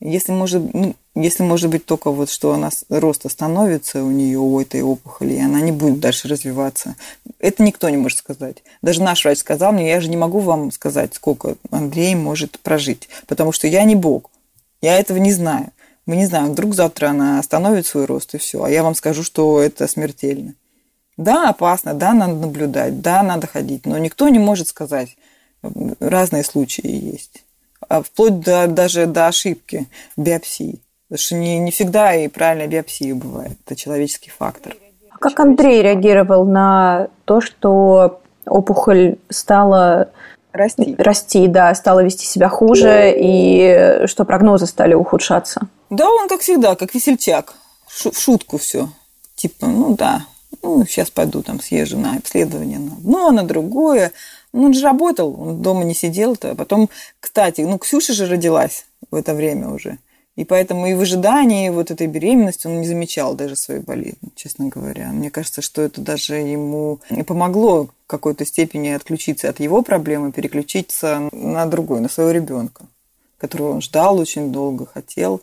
[0.00, 4.60] Если может, ну, если может быть только вот, что она рост остановится у нее, у
[4.60, 6.96] этой опухоли, и она не будет дальше развиваться.
[7.38, 8.62] Это никто не может сказать.
[8.82, 13.08] Даже наш врач сказал мне, я же не могу вам сказать, сколько Андрей может прожить,
[13.26, 14.30] потому что я не бог.
[14.82, 15.72] Я этого не знаю.
[16.04, 19.24] Мы не знаем, вдруг завтра она остановит свой рост и все, а я вам скажу,
[19.24, 20.54] что это смертельно.
[21.16, 25.16] Да, опасно, да, надо наблюдать, да, надо ходить, но никто не может сказать.
[25.98, 27.45] Разные случаи есть.
[27.88, 30.80] А вплоть до, даже до ошибки биопсии.
[31.08, 33.58] Потому что не, не всегда и правильная биопсия бывает.
[33.64, 34.74] Это человеческий фактор.
[35.10, 40.10] А как Андрей реагировал на то, что опухоль стала
[40.52, 40.94] расти.
[40.98, 45.68] Расти, да, стала вести себя хуже, и что прогнозы стали ухудшаться.
[45.90, 47.54] Да, он, как всегда, как весельчак.
[47.86, 48.88] В шутку все.
[49.36, 50.22] Типа, ну да,
[50.62, 54.12] ну, сейчас пойду там съезжу на обследование на одно, на другое.
[54.56, 56.54] Ну, он же работал, он дома не сидел-то.
[56.54, 56.88] Потом,
[57.20, 59.98] кстати, ну, Ксюша же родилась в это время уже.
[60.34, 64.68] И поэтому и в ожидании вот этой беременности он не замечал даже свою болезнь, честно
[64.68, 65.12] говоря.
[65.12, 71.28] Мне кажется, что это даже ему помогло в какой-то степени отключиться от его проблемы, переключиться
[71.32, 72.86] на другой, на своего ребенка,
[73.36, 75.42] которого он ждал очень долго, хотел.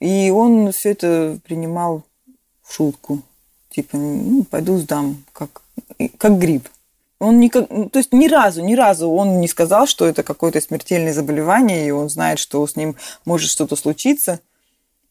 [0.00, 2.02] И он все это принимал
[2.62, 3.22] в шутку.
[3.70, 5.62] Типа, ну, пойду сдам, как,
[6.18, 6.68] как грипп.
[7.24, 11.12] Он никак, то есть ни разу, ни разу он не сказал, что это какое-то смертельное
[11.12, 14.40] заболевание, и он знает, что с ним может что-то случиться.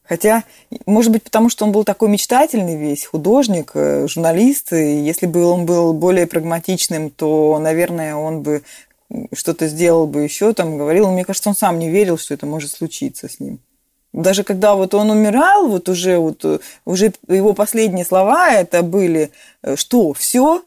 [0.04, 0.44] Хотя,
[0.86, 5.46] может быть, потому что он был такой мечтательный весь, художник, э, журналист, и если бы
[5.46, 8.64] он был более прагматичным, то, наверное, он бы
[9.34, 11.10] что-то сделал бы еще, там, говорил.
[11.10, 13.60] Мне кажется, он сам не верил, что это может случиться с ним.
[14.12, 19.32] Даже когда вот он умирал, вот уже, вот, э, уже его последние слова это были,
[19.64, 20.64] э, что, все,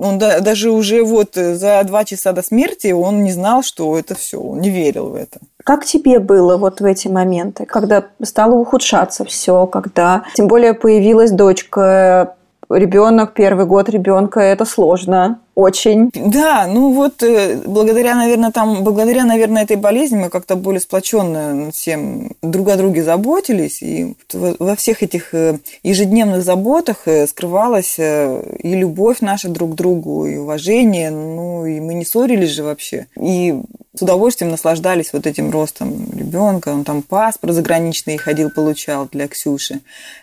[0.00, 3.98] он да, даже уже вот э, за два часа до смерти он не знал, что
[3.98, 5.40] это все, он не верил в это.
[5.64, 11.30] Как тебе было вот в эти моменты, когда стало ухудшаться все, когда тем более появилась
[11.30, 12.36] дочка,
[12.70, 15.40] ребенок, первый год ребенка, это сложно.
[15.58, 16.12] Очень.
[16.14, 21.72] Да, ну вот э, благодаря, наверное, там, благодаря, наверное, этой болезни мы как-то более сплоченно
[21.72, 23.82] всем друг о друге заботились.
[23.82, 30.26] И во всех этих э, ежедневных заботах э, скрывалась и любовь наша друг к другу,
[30.26, 31.10] и уважение.
[31.10, 33.08] Ну, и мы не ссорились же вообще.
[33.20, 33.60] И
[33.98, 36.68] с удовольствием наслаждались вот этим ростом ребенка.
[36.68, 39.80] Он там паспорт заграничный ходил, получал для Ксюши.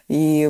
[0.07, 0.49] И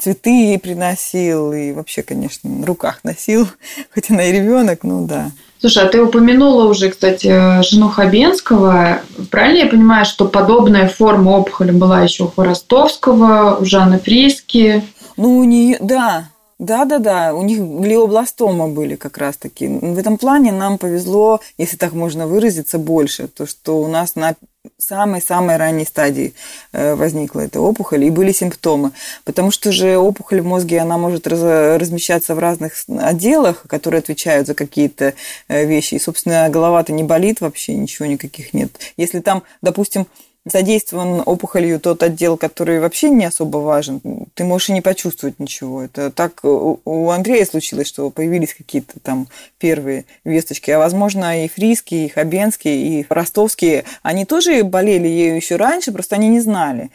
[0.00, 3.48] цветы ей приносил, и вообще, конечно, на руках носил,
[3.94, 5.30] хоть она и ребенок, ну да.
[5.60, 9.00] Слушай, а ты упомянула уже, кстати, жену Хабенского.
[9.30, 14.84] Правильно я понимаю, что подобная форма опухоли была еще у Хворостовского, у Жанны Фриски?
[15.16, 16.28] Ну, у нее, да,
[16.60, 19.66] да-да-да, у них глиобластома были как раз-таки.
[19.66, 23.28] В этом плане нам повезло, если так можно выразиться, больше.
[23.28, 24.34] То, что у нас на
[24.76, 26.34] самой-самой ранней стадии
[26.72, 28.92] э, возникла эта опухоль, и были симптомы.
[29.24, 34.54] Потому что же опухоль в мозге, она может размещаться в разных отделах, которые отвечают за
[34.54, 35.14] какие-то
[35.48, 35.94] э, вещи.
[35.94, 38.70] И, собственно, голова-то не болит вообще, ничего никаких нет.
[38.96, 40.06] Если там, допустим,
[40.52, 44.00] задействован опухолью тот отдел, который вообще не особо важен,
[44.34, 45.82] ты можешь и не почувствовать ничего.
[45.82, 50.70] Это так у Андрея случилось, что появились какие-то там первые весточки.
[50.70, 56.16] А возможно, и Фриский, и Хабенский, и Ростовский, они тоже болели ею еще раньше, просто
[56.16, 56.90] они не знали.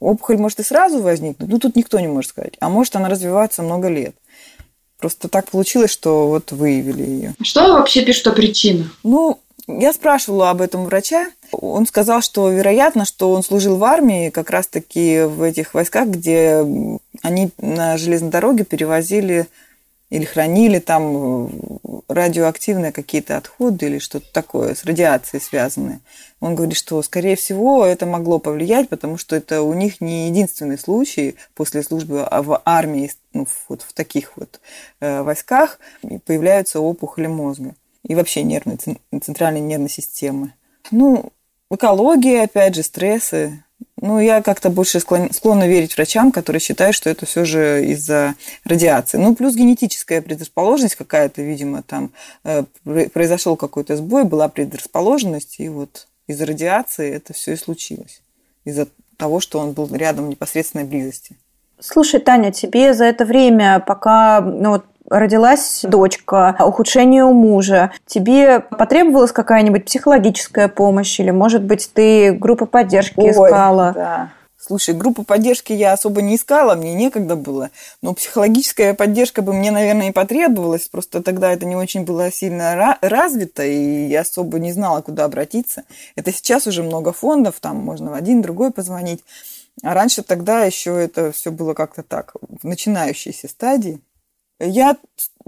[0.00, 2.54] Опухоль может и сразу возникнуть, ну тут никто не может сказать.
[2.60, 4.14] А может она развиваться много лет.
[4.98, 7.34] Просто так получилось, что вот выявили ее.
[7.42, 8.98] Что вообще пишут о причинах?
[9.04, 9.38] Ну,
[9.68, 11.26] я спрашивала об этом врача.
[11.52, 16.64] Он сказал, что вероятно, что он служил в армии как раз-таки в этих войсках, где
[17.22, 19.46] они на железной дороге перевозили
[20.08, 21.50] или хранили там
[22.08, 26.00] радиоактивные какие-то отходы или что-то такое с радиацией связанное.
[26.40, 30.78] Он говорит, что, скорее всего, это могло повлиять, потому что это у них не единственный
[30.78, 34.60] случай после службы в армии, ну, вот в таких вот
[35.00, 35.78] э, войсках
[36.24, 38.78] появляются опухоли мозга и вообще нервной,
[39.22, 40.54] центральной нервной системы.
[40.90, 41.32] Ну,
[41.70, 43.64] экология, опять же, стрессы.
[44.00, 48.34] Ну, я как-то больше склонна верить врачам, которые считают, что это все же из-за
[48.64, 49.18] радиации.
[49.18, 52.12] Ну, плюс генетическая предрасположенность какая-то, видимо, там
[52.44, 52.64] э,
[53.12, 58.22] произошел какой-то сбой, была предрасположенность, и вот из-за радиации это все и случилось.
[58.64, 61.36] Из-за того, что он был рядом в непосредственной близости.
[61.80, 68.60] Слушай, Таня, тебе за это время, пока ну, вот родилась дочка, ухудшение у мужа, тебе
[68.60, 73.92] потребовалась какая-нибудь психологическая помощь или, может быть, ты группу поддержки Ой, искала?
[73.94, 74.32] Да.
[74.60, 77.70] Слушай, группу поддержки я особо не искала, мне некогда было.
[78.02, 80.88] Но психологическая поддержка бы мне, наверное, и потребовалась.
[80.88, 85.84] Просто тогда это не очень было сильно развито, и я особо не знала, куда обратиться.
[86.16, 89.22] Это сейчас уже много фондов, там можно в один, другой позвонить.
[89.84, 94.00] А раньше тогда еще это все было как-то так, в начинающейся стадии.
[94.60, 94.96] Я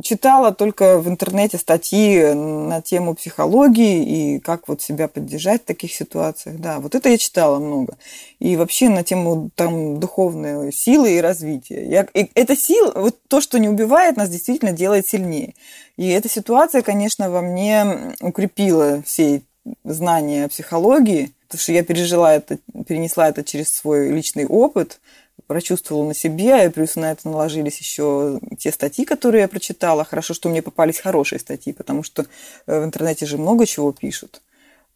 [0.03, 5.93] читала только в интернете статьи на тему психологии и как вот себя поддержать в таких
[5.93, 6.59] ситуациях.
[6.59, 7.99] Да, вот это я читала много.
[8.39, 11.85] И вообще на тему там духовной силы и развития.
[11.87, 15.55] Я, и эта сила, вот то, что не убивает нас, действительно делает сильнее.
[15.97, 19.43] И эта ситуация, конечно, во мне укрепила все
[19.85, 25.01] знания психологии, потому что я пережила это, перенесла это через свой личный опыт–
[25.51, 30.05] прочувствовала на себе, и плюс на это наложились еще те статьи, которые я прочитала.
[30.05, 32.27] Хорошо, что мне попались хорошие статьи, потому что
[32.69, 34.43] э, в интернете же много чего пишут.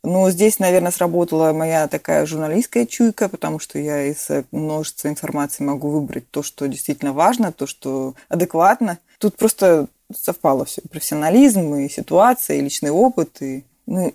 [0.05, 5.65] Но здесь, наверное, сработала моя такая журналистская чуйка, потому что я из э, множества информации
[5.65, 9.01] могу выбрать то, что действительно важно, то, что адекватно.
[9.19, 10.83] Тут просто совпало все.
[10.89, 13.43] Профессионализм, и ситуация, и личный опыт.
[13.43, 14.15] И, ну,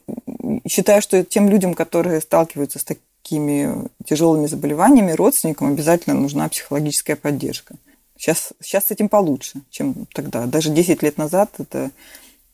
[0.70, 7.16] считаю, что тем людям, которые сталкиваются с таким такими тяжелыми заболеваниями родственникам обязательно нужна психологическая
[7.16, 7.76] поддержка.
[8.18, 10.46] Сейчас, сейчас с этим получше, чем тогда.
[10.46, 11.92] Даже 10 лет назад это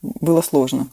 [0.01, 0.89] было сложно.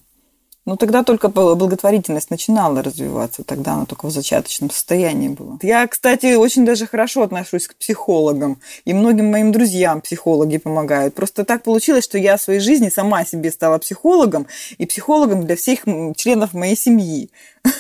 [0.65, 5.59] Ну, тогда только благотворительность начинала развиваться, тогда она только в зачаточном состоянии была.
[5.61, 11.15] Я, кстати, очень даже хорошо отношусь к психологам, и многим моим друзьям психологи помогают.
[11.15, 14.47] Просто так получилось, что я в своей жизни сама себе стала психологом,
[14.79, 15.81] и психологом для всех
[16.17, 17.31] членов моей семьи.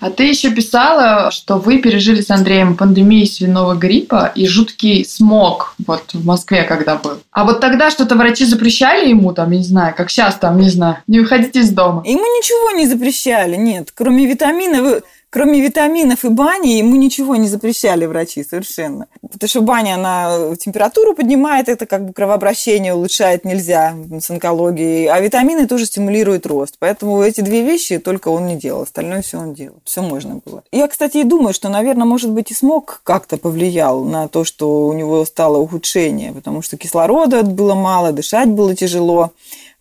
[0.00, 5.74] А ты еще писала, что вы пережили с Андреем пандемию свиного гриппа и жуткий смог
[5.86, 7.18] вот в Москве, когда был.
[7.30, 10.70] А вот тогда что-то врачи запрещали ему, там, я не знаю, как сейчас, там, не
[10.70, 12.02] знаю, не выходите из дома.
[12.04, 15.02] Ему ничего не запрещали, нет, кроме витаминов.
[15.30, 19.06] Кроме витаминов и бани, ему ничего не запрещали врачи совершенно.
[19.20, 25.20] Потому что баня, она температуру поднимает, это как бы кровообращение улучшает нельзя с онкологией, а
[25.20, 26.76] витамины тоже стимулируют рост.
[26.78, 29.78] Поэтому эти две вещи только он не делал, остальное все он делал.
[29.84, 30.62] Все можно было.
[30.72, 34.86] Я, кстати, и думаю, что, наверное, может быть, и смог как-то повлиял на то, что
[34.86, 39.32] у него стало ухудшение, потому что кислорода было мало, дышать было тяжело.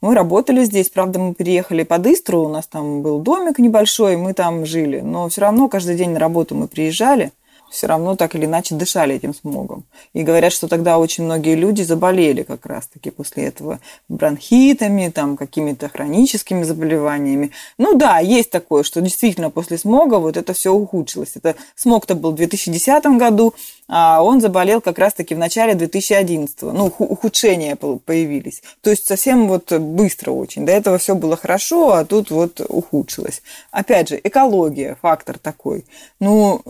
[0.01, 4.33] Мы работали здесь, правда, мы переехали под Истру, у нас там был домик небольшой, мы
[4.33, 7.31] там жили, но все равно каждый день на работу мы приезжали–
[7.69, 9.85] все равно так или иначе дышали этим смогом.
[10.13, 15.89] И говорят, что тогда очень многие люди заболели как раз-таки после этого бронхитами, там, какими-то
[15.89, 17.51] хроническими заболеваниями.
[17.77, 21.33] Ну да, есть такое, что действительно после смога вот это все ухудшилось.
[21.35, 23.53] Это смог-то был в 2010 году,
[23.87, 26.61] а он заболел как раз-таки в начале 2011.
[26.61, 28.61] Ну, ухудшения появились.
[28.81, 30.65] То есть совсем вот быстро очень.
[30.65, 33.41] До этого все было хорошо, а тут вот ухудшилось.
[33.71, 35.85] Опять же, экология, фактор такой.
[36.19, 36.61] Ну,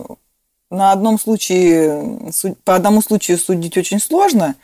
[0.70, 2.30] на одном случае,
[2.64, 4.54] по одному случаю судить очень сложно,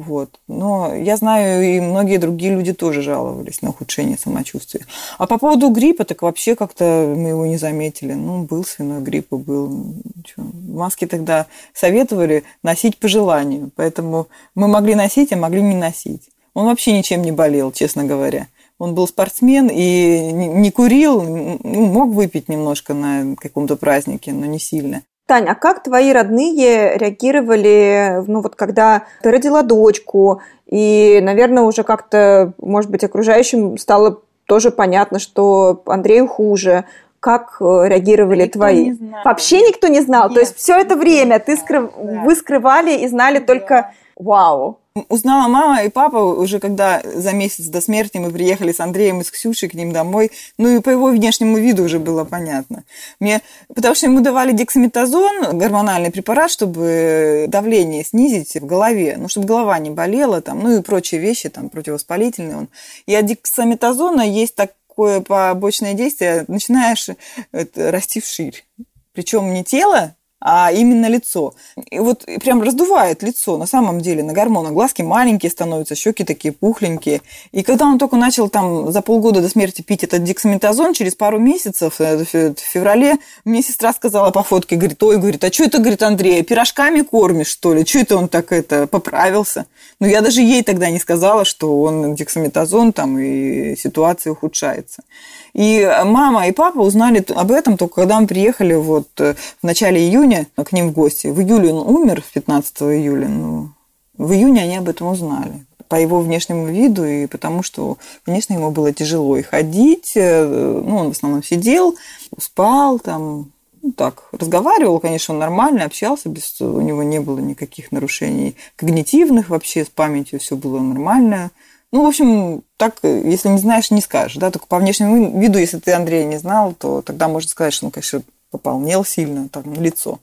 [0.00, 0.40] вот.
[0.48, 4.86] Но я знаю, и многие другие люди тоже жаловались на ухудшение самочувствия.
[5.18, 8.14] А по поводу гриппа, так вообще как-то мы его не заметили.
[8.14, 9.94] Ну, был свиной грипп, и был.
[10.14, 10.46] Ничего.
[10.68, 13.70] Маски тогда советовали носить по желанию.
[13.76, 16.30] Поэтому мы могли носить, а могли не носить.
[16.54, 18.48] Он вообще ничем не болел, честно говоря.
[18.78, 24.58] Он был спортсмен и не курил, ну, мог выпить немножко на каком-то празднике, но не
[24.58, 25.02] сильно.
[25.30, 31.84] Таня, а как твои родные реагировали, ну вот когда ты родила дочку, и, наверное, уже
[31.84, 36.84] как-то, может быть, окружающим стало тоже понятно, что Андрею хуже.
[37.20, 38.86] Как э, реагировали никто твои?
[38.86, 39.20] Не знал.
[39.24, 40.24] Вообще никто не знал.
[40.24, 40.34] Нет.
[40.34, 41.92] То есть все это время ты скрыв...
[41.96, 42.22] да.
[42.24, 43.44] вы скрывали и знали да.
[43.44, 44.78] только вау.
[45.08, 49.24] Узнала мама и папа уже когда за месяц до смерти мы приехали с Андреем и
[49.24, 50.30] с Ксюшей к ним домой.
[50.58, 52.84] Ну и по его внешнему виду уже было понятно.
[53.20, 53.40] Мне,
[53.74, 59.78] потому что ему давали дексаметазон, гормональный препарат, чтобы давление снизить в голове, ну, чтобы голова
[59.78, 62.56] не болела, там, ну и прочие вещи, там, противовоспалительные.
[62.56, 62.68] Он.
[63.06, 67.08] И от дексаметазона есть такое побочное действие, начинаешь
[67.52, 68.64] это, расти вширь.
[69.12, 71.54] Причем не тело, а именно лицо.
[71.90, 74.72] И вот прям раздувает лицо на самом деле на гормонах.
[74.72, 77.20] Глазки маленькие становятся, щеки такие пухленькие.
[77.52, 81.38] И когда он только начал там за полгода до смерти пить этот дексаметазон, через пару
[81.38, 85.78] месяцев, э, в феврале, мне сестра сказала по фотке, говорит, ой, говорит, а что это,
[85.78, 87.84] говорит, Андрей, пирожками кормишь, что ли?
[87.84, 89.66] Что это он так это поправился?
[89.98, 95.02] Но я даже ей тогда не сказала, что он дексаметазон там и ситуация ухудшается.
[95.52, 100.00] И мама и папа узнали об этом только когда мы приехали вот э, в начале
[100.00, 101.26] июня к ним в гости.
[101.26, 103.72] В июле он умер, 15 июля, но
[104.16, 108.70] в июне они об этом узнали по его внешнему виду и потому, что, конечно, ему
[108.70, 110.12] было тяжело и ходить.
[110.14, 111.96] Э, ну, он в основном сидел,
[112.38, 113.50] спал там,
[113.82, 119.48] ну, так, разговаривал, конечно, он нормально общался, без, у него не было никаких нарушений когнитивных
[119.48, 121.50] вообще, с памятью все было нормально.
[121.92, 125.78] Ну, в общем, так, если не знаешь, не скажешь, да, только по внешнему виду, если
[125.78, 130.20] ты Андрея не знал, то тогда можно сказать, что он, конечно, пополнел сильно, там, лицо.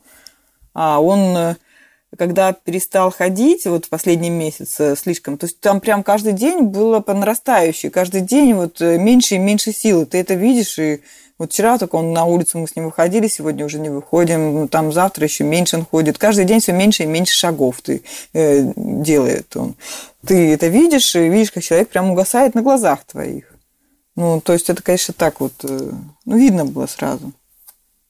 [0.73, 1.55] А он,
[2.17, 6.99] когда перестал ходить, вот в последний месяц слишком, то есть там прям каждый день было
[6.99, 11.01] по нарастающей, каждый день вот э, меньше и меньше силы, ты это видишь, и
[11.37, 14.67] вот вчера только он на улицу, мы с ним выходили, сегодня уже не выходим, ну,
[14.67, 16.17] там завтра еще меньше он ходит.
[16.17, 18.01] Каждый день все меньше и меньше шагов ты
[18.33, 19.75] э, делает он.
[20.25, 23.53] Ты это видишь, и видишь, как человек прям угасает на глазах твоих.
[24.15, 25.91] Ну, то есть это, конечно, так вот, э,
[26.25, 27.31] ну, видно было сразу.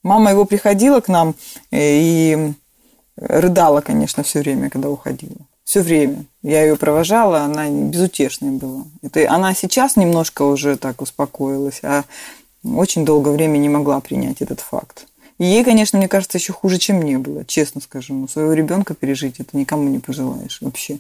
[0.04, 1.36] Мама его приходила к нам
[1.70, 2.54] э, и
[3.18, 5.36] рыдала, конечно, все время, когда уходила.
[5.64, 6.26] Все время.
[6.44, 8.86] Я ее провожала, она безутешная была.
[9.02, 12.06] Это она сейчас немножко уже так успокоилась, а
[12.64, 15.08] очень долгое время не могла принять этот факт.
[15.40, 18.14] И ей, конечно, мне кажется, еще хуже, чем мне было, честно скажу.
[18.14, 21.00] Но своего ребенка пережить это никому не пожелаешь вообще.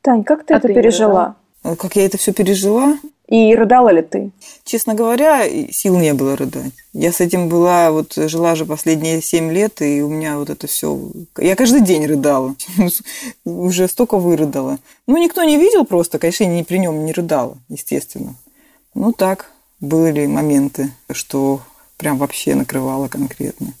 [0.00, 1.36] Тань, как ты а это ты пережила?
[1.62, 2.98] Как я это все пережила?
[3.28, 4.32] И рыдала ли ты?
[4.64, 6.72] Честно говоря, сил не было рыдать.
[6.92, 10.66] Я с этим была, вот жила же последние семь лет, и у меня вот это
[10.66, 10.98] все...
[11.38, 12.54] Я каждый день рыдала.
[13.44, 14.78] Уже столько вырыдала.
[15.06, 18.34] Ну, никто не видел просто, конечно, я не при нем не рыдала, естественно.
[18.94, 21.62] Ну, так, были моменты, что
[21.96, 23.72] прям вообще накрывало конкретно.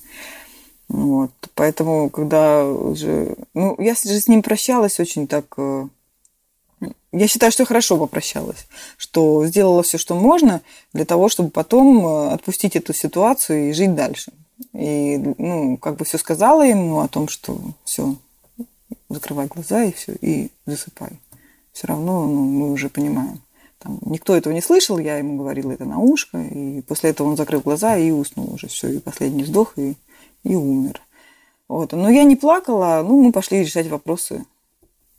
[0.88, 1.30] Вот.
[1.54, 3.36] Поэтому, когда уже...
[3.52, 5.56] Ну, я же с ним прощалась очень так...
[7.16, 12.30] Я считаю, что хорошо попрощалась, что сделала все, что можно для того, чтобы потом э,
[12.32, 14.32] отпустить эту ситуацию и жить дальше.
[14.72, 18.16] И, ну, как бы все сказала ему о том, что все,
[19.08, 21.20] закрывай глаза и все, и засыпай.
[21.72, 23.40] Все равно ну, мы уже понимаем
[23.78, 27.36] Там, никто этого не слышал, я ему говорила это на ушко, и после этого он
[27.36, 29.94] закрыл глаза и уснул уже, все, и последний вздох, и,
[30.42, 31.00] и умер.
[31.68, 31.92] Вот.
[31.92, 34.44] Но я не плакала, ну, мы пошли решать вопросы,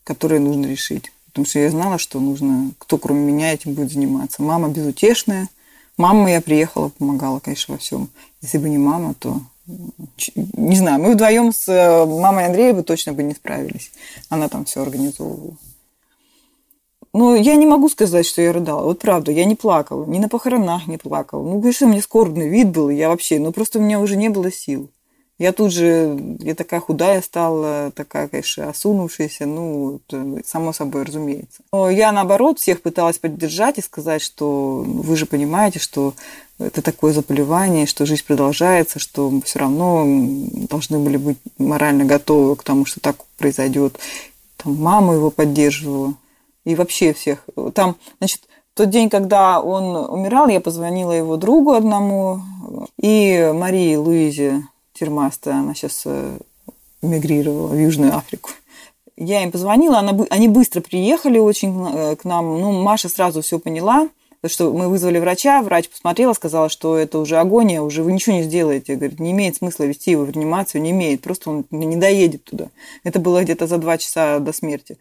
[0.03, 1.13] которые нужно решить.
[1.35, 4.41] Потому что я знала, что нужно, кто кроме меня этим будет заниматься.
[4.41, 5.49] Мама безутешная.
[5.97, 8.07] Мама я приехала, помогала, конечно, во всем.
[8.41, 13.11] Если бы не мама, то не знаю, мы вдвоем с э, мамой Андрея бы точно
[13.11, 13.91] бы не справились.
[14.29, 15.57] Она там все организовывала.
[17.11, 18.85] Но я не могу сказать, что я рыдала.
[18.85, 20.05] Вот правда, я не плакала.
[20.05, 21.43] Ни на похоронах не плакала.
[21.43, 22.89] Ну, конечно, меня скорбный вид был.
[22.89, 24.89] Я вообще, ну, просто у меня уже не было сил.
[25.37, 29.99] Я тут же, я такая худая стала, такая, конечно, осунувшаяся, ну,
[30.45, 31.61] само собой, разумеется.
[31.73, 36.13] Но я, наоборот, всех пыталась поддержать и сказать, что вы же понимаете, что
[36.57, 40.05] это такое заболевание, что жизнь продолжается, что мы все равно
[40.69, 43.99] должны были быть морально готовы к тому, что так произойдет.
[44.55, 46.13] Там мама его поддерживала.
[46.63, 47.45] И вообще всех.
[47.73, 48.41] Там, значит,
[48.73, 52.41] тот день, когда он умирал, я позвонила его другу одному
[52.97, 54.63] и Марии Луизе
[54.97, 56.39] Термаста, она сейчас э,
[57.01, 58.51] эмигрировала в Южную Африку.
[59.17, 62.59] Я им позвонила, она, они быстро приехали очень э, к нам.
[62.59, 64.09] Ну, Маша сразу все поняла,
[64.47, 68.43] что мы вызвали врача, врач посмотрела, сказала, что это уже агония, уже вы ничего не
[68.43, 68.95] сделаете.
[68.95, 72.67] Говорит, не имеет смысла вести его в реанимацию, не имеет, просто он не доедет туда.
[73.03, 74.97] Это было где-то за два часа до смерти.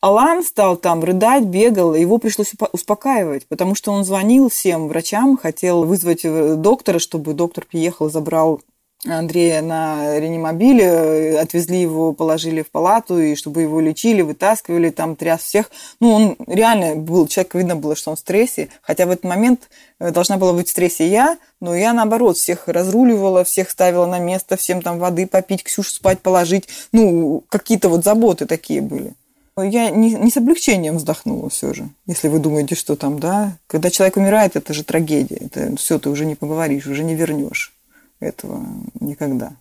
[0.00, 5.84] Алан стал там рыдать, бегал, его пришлось успокаивать, потому что он звонил всем врачам, хотел
[5.84, 8.60] вызвать э, доктора, чтобы доктор приехал, забрал
[9.06, 15.42] Андрея на реанимобиле, отвезли его, положили в палату, и чтобы его лечили, вытаскивали, там тряс
[15.42, 15.70] всех.
[16.00, 19.68] Ну, он реально был, человек видно было, что он в стрессе, хотя в этот момент
[20.00, 24.18] э, должна была быть в стрессе я, но я, наоборот, всех разруливала, всех ставила на
[24.18, 26.66] место, всем там воды попить, Ксюшу спать положить.
[26.90, 29.14] Ну, какие-то вот заботы такие были.
[29.56, 33.56] Я не, не с облегчением вздохнула все же, если вы думаете, что там, да.
[33.68, 35.36] Когда человек умирает, это же трагедия.
[35.36, 37.77] Это все, ты уже не поговоришь, уже не вернешь
[38.20, 38.64] этого
[39.00, 39.52] никогда.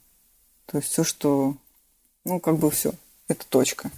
[0.66, 1.56] То есть все, что,
[2.26, 2.92] ну, как бы все,
[3.28, 3.90] это точка.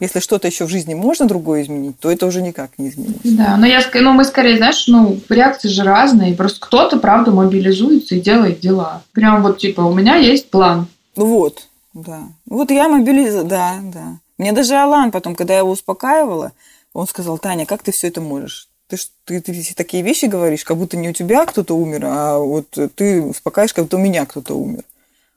[0.00, 3.20] Если что-то еще в жизни можно другое изменить, то это уже никак не изменить.
[3.36, 6.34] Да, но я, ну, мы скорее, знаешь, ну, реакции же разные.
[6.34, 9.02] Просто кто-то, правда, мобилизуется и делает дела.
[9.12, 10.86] Прям вот, типа, у меня есть план.
[11.16, 12.28] Ну вот, да.
[12.46, 14.18] Вот я мобилизовала, да, да.
[14.38, 16.52] Мне даже Алан потом, когда я его успокаивала,
[16.94, 18.69] он сказал, Таня, как ты все это можешь?
[18.90, 22.66] Ты, ты, ты такие вещи говоришь, как будто не у тебя кто-то умер, а вот
[22.94, 24.82] ты успокаиваешь, как будто у меня кто-то умер.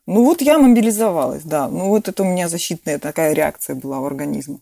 [0.05, 1.69] Ну вот я мобилизовалась, да.
[1.69, 4.57] Ну вот это у меня защитная такая реакция была у организма.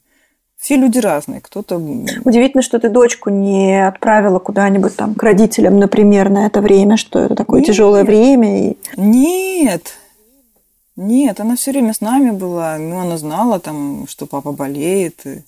[0.58, 1.78] Все люди разные, кто-то...
[1.78, 7.18] Удивительно, что ты дочку не отправила куда-нибудь там к родителям, например, на это время, что
[7.18, 8.70] это такое нет, тяжелое время.
[8.70, 8.78] И...
[8.96, 9.96] Нет,
[10.96, 12.78] нет, она все время с нами была.
[12.78, 15.26] Ну, она знала там, что папа болеет.
[15.26, 15.42] И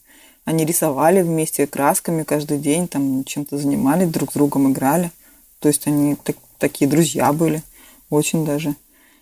[0.46, 5.12] они рисовали вместе красками каждый день, там чем-то занимались, друг с другом играли.
[5.60, 7.64] То есть они так, такие друзья были,
[8.10, 8.76] очень даже.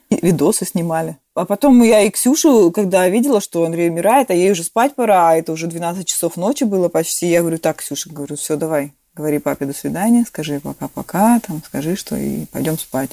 [0.10, 1.18] И видосы снимали.
[1.36, 5.30] А потом я и Ксюшу, когда видела, что Андрей умирает, а ей уже спать пора,
[5.30, 8.94] а это уже 12 часов ночи было почти, я говорю, так, Ксюша, говорю, все, давай,
[9.16, 13.12] говори папе до свидания, скажи пока-пока, там, скажи, что и пойдем спать.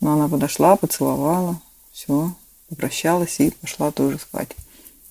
[0.00, 1.60] Но она подошла, поцеловала,
[1.92, 2.32] все,
[2.68, 4.54] попрощалась и пошла тоже спать.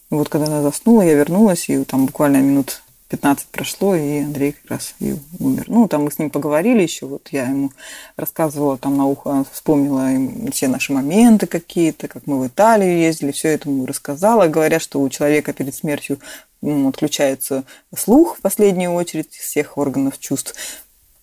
[0.09, 4.71] Вот когда она заснула, я вернулась, и там буквально минут 15 прошло, и Андрей как
[4.71, 5.65] раз и умер.
[5.67, 7.71] Ну, там мы с ним поговорили еще, вот я ему
[8.17, 13.31] рассказывала там на ухо, вспомнила им все наши моменты какие-то, как мы в Италию ездили,
[13.31, 14.47] все это ему рассказала.
[14.47, 16.19] Говорят, что у человека перед смертью
[16.61, 17.63] ну, отключается
[17.95, 20.55] слух в последнюю очередь из всех органов чувств.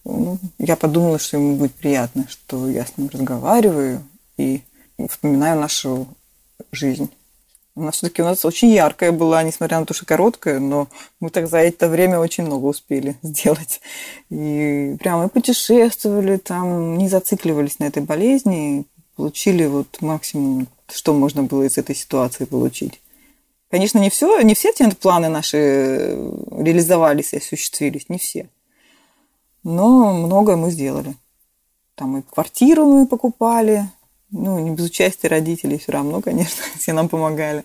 [0.04, 4.02] Ну, я подумала, что ему будет приятно, что я с ним разговариваю
[4.36, 4.62] и
[5.08, 6.06] вспоминаю нашу
[6.72, 7.10] жизнь.
[7.76, 10.86] Она все-таки у нас очень яркая была, несмотря на то, что короткая, но
[11.18, 13.80] мы так за это время очень много успели сделать.
[14.30, 18.84] И прямо путешествовали там, не зацикливались на этой болезни,
[19.16, 23.00] получили вот максимум, что можно было из этой ситуации получить.
[23.70, 26.16] Конечно, не все, не все те планы наши
[26.52, 28.48] реализовались и осуществились, не все.
[29.64, 31.16] Но многое мы сделали.
[31.96, 33.88] Там и квартиру мы покупали,
[34.34, 37.64] ну, не без участия родителей все равно, конечно, все нам помогали.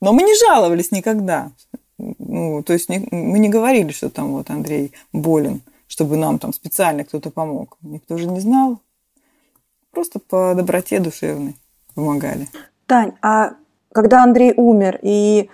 [0.00, 1.52] Но мы не жаловались никогда.
[1.96, 6.52] Ну, то есть не, мы не говорили, что там вот Андрей болен, чтобы нам там
[6.52, 7.78] специально кто-то помог.
[7.82, 8.80] Никто же не знал.
[9.92, 11.54] Просто по доброте душевной
[11.94, 12.48] помогали.
[12.86, 13.52] Тань, а
[13.92, 15.50] когда Андрей умер, и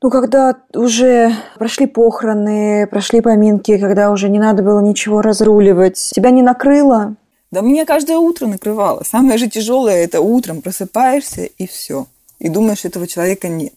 [0.00, 6.30] ну, когда уже прошли похороны, прошли поминки, когда уже не надо было ничего разруливать, тебя
[6.30, 7.16] не накрыло?
[7.50, 9.04] Да меня каждое утро накрывало.
[9.04, 12.06] Самое же тяжелое– это утром просыпаешься и все.
[12.38, 13.74] И думаешь, этого человека нет.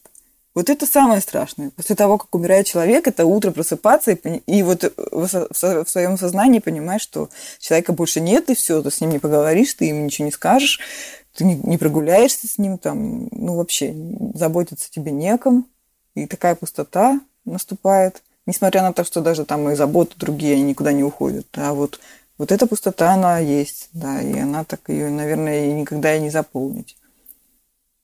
[0.54, 1.70] Вот это самое страшное.
[1.70, 7.02] После того, как умирает человек, это утро просыпаться и, и вот в, своем сознании понимаешь,
[7.02, 10.32] что человека больше нет, и все, ты с ним не поговоришь, ты ему ничего не
[10.32, 10.82] скажешь,
[11.36, 13.96] ты не прогуляешься с ним, там, ну, вообще,
[14.34, 15.66] заботиться тебе неком.
[16.16, 18.22] И такая пустота наступает.
[18.46, 21.48] Несмотря на то, что даже там и заботы другие, они никуда не уходят.
[21.54, 22.02] А вот,
[22.38, 26.98] вот эта пустота, она есть, да, и она так ее, наверное, никогда и не заполнить.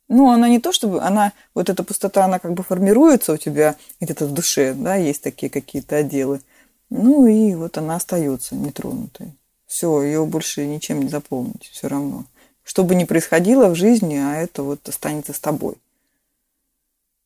[0.09, 1.01] Ну, она не то, чтобы...
[1.01, 5.21] Она, вот эта пустота, она как бы формируется у тебя где-то в душе, да, есть
[5.21, 6.41] такие какие-то отделы.
[6.89, 9.33] Ну, и вот она остается нетронутой.
[9.65, 12.25] Все, ее больше ничем не заполнить все равно.
[12.63, 15.75] Что бы ни происходило в жизни, а это вот останется с тобой.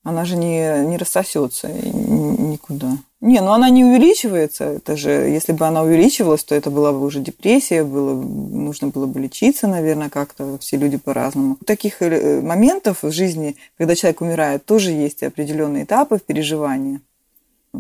[0.04, 2.98] Она же не, не рассосется никуда.
[3.20, 4.64] Не, ну она не увеличивается.
[4.64, 9.06] Это же, если бы она увеличивалась, то это была бы уже депрессия, было, нужно было
[9.06, 10.58] бы лечиться, наверное, как-то.
[10.58, 11.58] Все люди по-разному.
[11.66, 17.00] Таких э, моментов в жизни, когда человек умирает, тоже есть определенные этапы в переживании.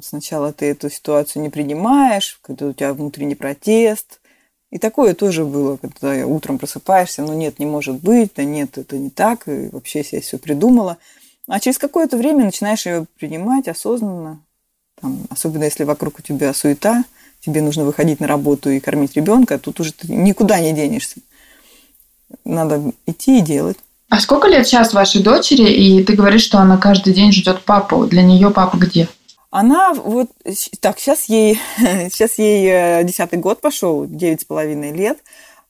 [0.03, 4.19] Сначала ты эту ситуацию не принимаешь, когда у тебя внутренний протест.
[4.69, 8.97] И такое тоже было, когда утром просыпаешься, ну нет, не может быть, да нет, это
[8.97, 10.97] не так, и вообще я все придумала.
[11.47, 14.41] А через какое-то время начинаешь ее принимать осознанно,
[15.01, 17.03] там, особенно если вокруг у тебя суета,
[17.39, 21.17] тебе нужно выходить на работу и кормить ребенка, тут уже ты никуда не денешься.
[22.45, 23.77] Надо идти и делать.
[24.09, 28.05] А сколько лет сейчас вашей дочери, и ты говоришь, что она каждый день ждет папу.
[28.05, 29.07] Для нее папа где?
[29.49, 30.29] Она вот,
[30.79, 35.19] так, сейчас ей, сейчас ей э, десятый год пошел, девять с половиной лет.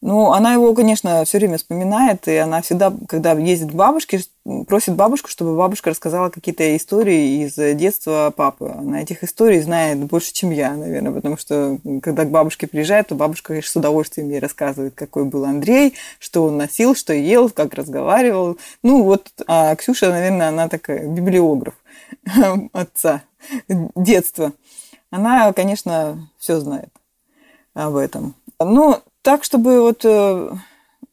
[0.02, 4.22] Ну, она его, конечно, все время вспоминает, и она всегда, когда ездит к бабушке,
[4.68, 8.74] просит бабушку, чтобы бабушка рассказала какие-то истории из детства папы.
[8.76, 13.16] Она этих историй знает больше, чем я, наверное, потому что, когда к бабушке приезжает, то
[13.16, 17.76] бабушка, конечно, с удовольствием ей рассказывает, какой был Андрей, что он носил, что ел, как
[17.76, 18.58] разговаривал.
[18.82, 21.76] Ну, вот а Ксюша, наверное, она такая библиограф
[22.74, 23.22] отца
[23.68, 24.54] детства.
[25.12, 26.90] Она, конечно, все знает
[27.76, 28.34] об этом.
[28.60, 30.52] Ну, так, чтобы вот э,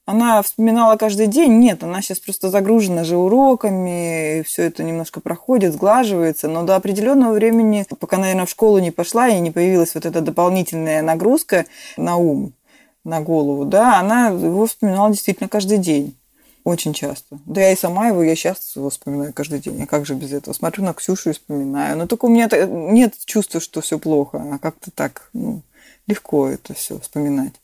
[0.04, 5.74] она вспоминала каждый день, нет, она сейчас просто загружена же уроками, все это немножко проходит,
[5.74, 10.06] сглаживается, но до определенного времени, пока, наверное, в школу не пошла и не появилась вот
[10.06, 11.66] эта дополнительная нагрузка
[11.98, 12.54] на ум,
[13.04, 16.14] на голову, да, она его вспоминала действительно каждый день.
[16.64, 17.38] Очень часто.
[17.46, 19.82] Да я и сама его, я сейчас его вспоминаю каждый день.
[19.82, 20.52] А как же без этого?
[20.52, 21.96] Смотрю на Ксюшу и вспоминаю.
[21.96, 25.62] Но только у меня нет чувства, что все плохо, а как-то так, ну,
[26.06, 27.54] легко это все вспоминать.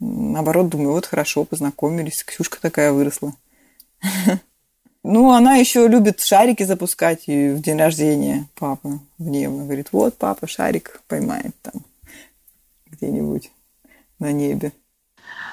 [0.00, 3.34] Наоборот, думаю, вот хорошо, познакомились, Ксюшка такая выросла.
[5.02, 9.64] Ну, она еще любит шарики запускать и в день рождения папы в небо.
[9.64, 11.86] Говорит, вот папа шарик поймает там
[12.90, 13.50] где-нибудь
[14.18, 14.72] на небе.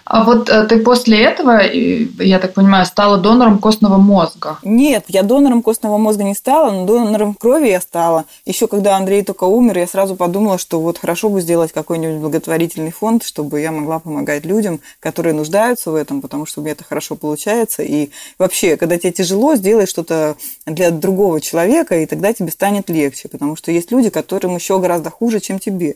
[0.10, 4.58] А вот э, ты после этого, я так понимаю, стала донором костного мозга?
[4.64, 8.24] Нет, я донором костного мозга не стала, но донором крови я стала.
[8.46, 12.92] Еще когда Андрей только умер, я сразу подумала, что вот хорошо бы сделать какой-нибудь благотворительный
[12.92, 16.86] фонд, чтобы я могла помогать людям, которые нуждаются в этом, потому что у меня это
[16.86, 17.84] хорошо получается.
[17.84, 23.28] И вообще, когда тебе тяжело, сделай что-то для другого человека, и тогда тебе станет легче,
[23.28, 25.96] потому что есть люди, которым еще гораздо хуже, чем тебе.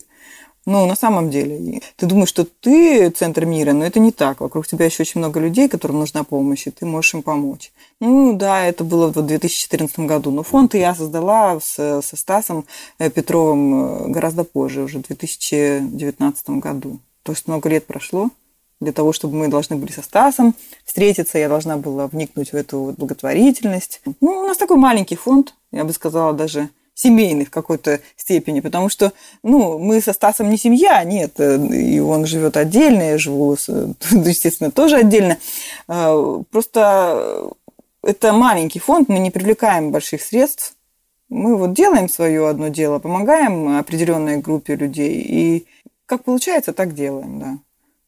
[0.64, 4.40] Ну, на самом деле, ты думаешь, что ты центр мира, но это не так.
[4.40, 7.72] Вокруг тебя еще очень много людей, которым нужна помощь, и ты можешь им помочь.
[7.98, 10.30] Ну, да, это было в 2014 году.
[10.30, 12.64] Но фонд я создала с, со Стасом
[12.98, 17.00] э, Петровым э, гораздо позже, уже в 2019 году.
[17.24, 18.30] То есть много лет прошло
[18.82, 20.54] для того, чтобы мы должны были со Стасом
[20.84, 24.00] встретиться, я должна была вникнуть в эту благотворительность.
[24.20, 28.88] Ну, у нас такой маленький фонд, я бы сказала, даже семейный в какой-то степени, потому
[28.88, 29.12] что,
[29.42, 33.52] ну, мы со Стасом не семья, нет, э, и он живет отдельно, я живу,
[34.10, 35.38] естественно, тоже отдельно.
[35.88, 37.50] А, просто
[38.02, 40.74] это маленький фонд, мы не привлекаем больших средств,
[41.28, 45.66] мы вот делаем свое одно дело, помогаем определенной группе людей, и
[46.06, 47.58] как получается, так делаем, да.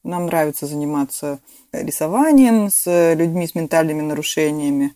[0.02, 1.38] Нам нравится заниматься
[1.72, 4.94] рисованием с людьми с ментальными нарушениями,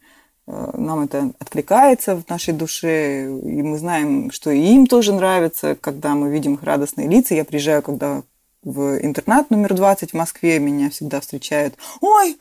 [0.48, 6.14] нам это откликается в нашей душе, и мы знаем, что и им тоже нравится, когда
[6.14, 7.34] мы видим их радостные лица.
[7.34, 8.22] Я приезжаю, когда
[8.62, 11.74] в интернат номер 20 в Москве, меня всегда встречают.
[12.00, 12.38] Ой,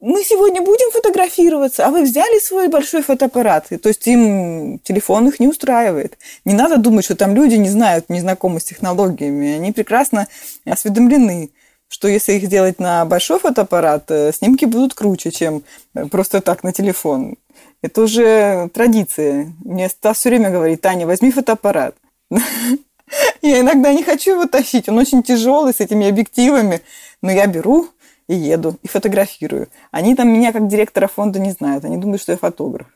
[0.00, 3.70] мы сегодня будем фотографироваться, а вы взяли свой большой фотоаппарат.
[3.70, 6.18] И, то есть им телефон их не устраивает.
[6.44, 9.54] Не надо думать, что там люди не знают, не знакомы с технологиями.
[9.54, 10.26] Они прекрасно
[10.64, 11.50] осведомлены
[11.88, 15.62] что если их сделать на большой фотоаппарат, э, снимки будут круче, чем
[15.94, 17.36] э, просто так на телефон.
[17.82, 19.52] Это уже традиция.
[19.64, 21.94] Мне Стас все время говорит, Таня, возьми фотоаппарат.
[23.42, 26.82] Я иногда не хочу его тащить, он очень тяжелый с этими объективами,
[27.22, 27.88] но я беру
[28.28, 29.68] и еду, и фотографирую.
[29.92, 32.88] Они там меня как директора фонда не знают, они думают, что я фотограф.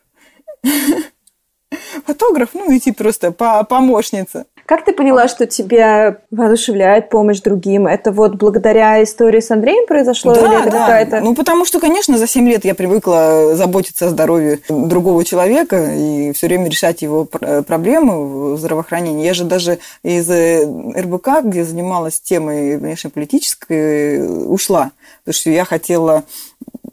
[2.07, 4.47] фотограф, ну, идти просто по помощница.
[4.71, 7.89] Как ты поняла, что тебя воодушевляет помощь другим?
[7.89, 10.33] Это вот благодаря истории с Андреем произошло?
[10.33, 10.79] Да, или это да.
[10.79, 11.21] какая-то...
[11.23, 16.31] Ну, потому что, конечно, за 7 лет я привыкла заботиться о здоровье другого человека и
[16.35, 19.27] все время решать его пр- проблемы в здравоохранении.
[19.27, 20.65] Я же даже из э,
[20.97, 24.93] РБК, где занималась темой внешнеполитической, ушла.
[25.25, 26.23] Потому что я хотела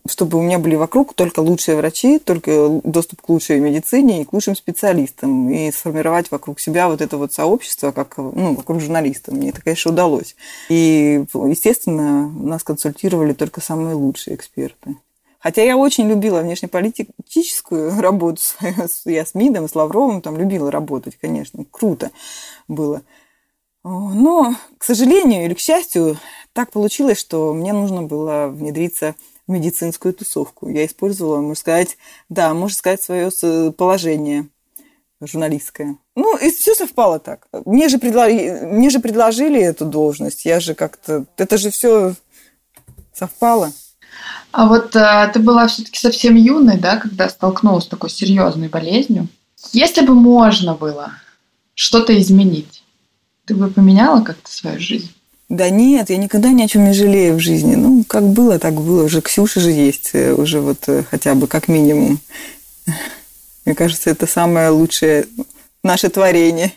[0.09, 4.33] чтобы у меня были вокруг только лучшие врачи, только доступ к лучшей медицине и к
[4.33, 9.33] лучшим специалистам, и сформировать вокруг себя вот это вот сообщество, как, ну, вокруг журналистов.
[9.33, 10.35] Мне это, конечно, удалось.
[10.69, 14.95] И, естественно, нас консультировали только самые лучшие эксперты.
[15.39, 18.41] Хотя я очень любила внешнеполитическую работу.
[19.05, 21.63] Я с МИДом, с Лавровым там любила работать, конечно.
[21.71, 22.11] Круто
[22.67, 23.01] было.
[23.83, 26.17] Но, к сожалению или к счастью,
[26.53, 29.15] так получилось, что мне нужно было внедриться
[29.47, 30.69] медицинскую тусовку.
[30.69, 31.97] Я использовала, можно сказать,
[32.29, 33.31] да, можно сказать, свое
[33.71, 34.47] положение
[35.21, 35.97] журналистское.
[36.15, 37.47] Ну, и все совпало так.
[37.65, 38.27] Мне же, предло...
[38.27, 40.45] Мне же предложили эту должность.
[40.45, 41.25] Я же как-то...
[41.37, 42.13] Это же все
[43.13, 43.71] совпало.
[44.51, 49.27] А вот а, ты была все-таки совсем юной, да, когда столкнулась с такой серьезной болезнью.
[49.73, 51.13] Если бы можно было
[51.73, 52.83] что-то изменить,
[53.45, 55.11] ты бы поменяла как-то свою жизнь?
[55.49, 57.75] Да нет, я никогда ни о чем не жалею в жизни.
[57.75, 59.03] Ну, как было, так было.
[59.03, 62.19] Уже Ксюша же есть, э, уже вот э, хотя бы как минимум.
[63.65, 65.25] Мне кажется, это самое лучшее
[65.83, 66.73] наше творение.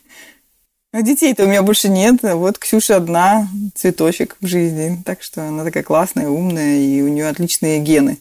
[0.93, 2.23] А детей-то у меня больше нет.
[2.23, 5.03] Вот Ксюша одна, цветочек в жизни.
[5.05, 8.19] Так что она такая классная, умная, и у нее отличные гены.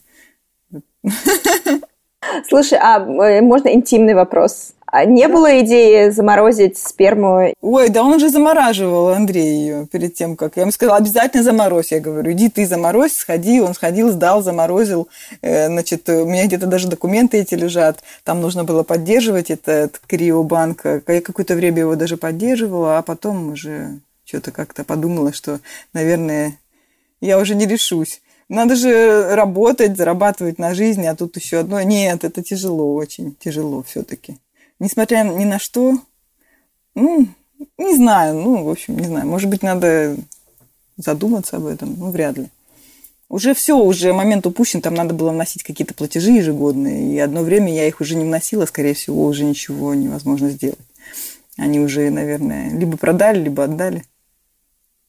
[2.48, 4.74] Слушай, а э, можно интимный вопрос?
[4.92, 7.54] А не было идеи заморозить сперму?
[7.62, 10.56] Ой, да он уже замораживал, Андрей, ее перед тем, как...
[10.56, 11.92] Я ему сказала, обязательно заморозь.
[11.92, 13.62] Я говорю, иди ты заморозь, сходи.
[13.62, 15.08] Он сходил, сдал, заморозил.
[15.42, 18.00] Э, значит, у меня где-то даже документы эти лежат.
[18.24, 20.86] Там нужно было поддерживать этот криобанк.
[20.86, 25.60] Я какое-то время его даже поддерживала, а потом уже что-то как-то подумала, что,
[25.94, 26.58] наверное,
[27.22, 28.22] я уже не решусь.
[28.48, 31.80] Надо же работать, зарабатывать на жизнь, а тут еще одно.
[31.84, 34.40] Нет, это тяжело, очень тяжело все-таки
[34.80, 36.00] несмотря ни на что,
[36.96, 37.28] ну,
[37.78, 39.28] не знаю, ну, в общем, не знаю.
[39.28, 40.16] Может быть, надо
[40.98, 42.48] задуматься об этом, ну, вряд ли.
[43.30, 47.72] Уже все, уже момент упущен, там надо было вносить какие-то платежи ежегодные, и одно время
[47.72, 50.80] я их уже не вносила, скорее всего, уже ничего невозможно сделать.
[51.58, 54.04] Они уже, наверное, либо продали, либо отдали.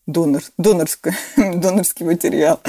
[0.07, 2.61] Донор, донорский, донорский материал.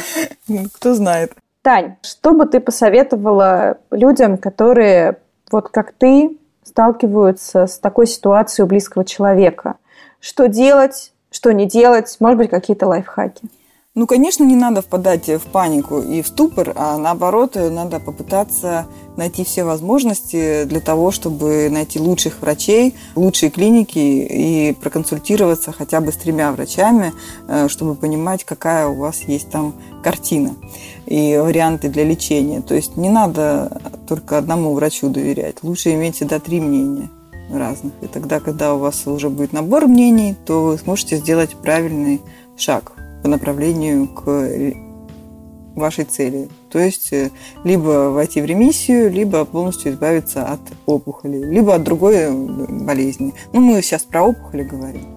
[0.48, 1.34] Ну, кто знает.
[1.64, 5.18] Тань, что бы ты посоветовала людям, которые,
[5.52, 9.76] вот как ты, сталкиваются с такой ситуацией у близкого человека.
[10.20, 13.44] Что делать, что не делать, может быть, какие-то лайфхаки.
[13.94, 18.86] Ну, конечно, не надо впадать в панику и в ступор, а наоборот, надо попытаться
[19.18, 26.14] найти все возможности для того, чтобы найти лучших врачей, лучшие клиники и проконсультироваться хотя бы
[26.14, 27.12] с тремя врачами,
[27.50, 30.56] э, чтобы понимать, какая у вас есть там картина
[31.06, 32.62] и варианты для лечения.
[32.62, 35.64] То есть не надо только одному врачу доверять.
[35.64, 37.10] Лучше иметь всегда три мнения
[37.52, 37.92] разных.
[38.02, 42.22] И тогда, когда у вас уже будет набор мнений, то вы сможете сделать правильный
[42.56, 44.26] шаг по направлению к
[45.76, 46.50] вашей цели.
[46.70, 47.32] То есть э,
[47.64, 53.34] либо войти в ремиссию, либо полностью избавиться от опухоли, либо от другой э, болезни.
[53.54, 55.08] Ну, мы сейчас про опухоли говорим,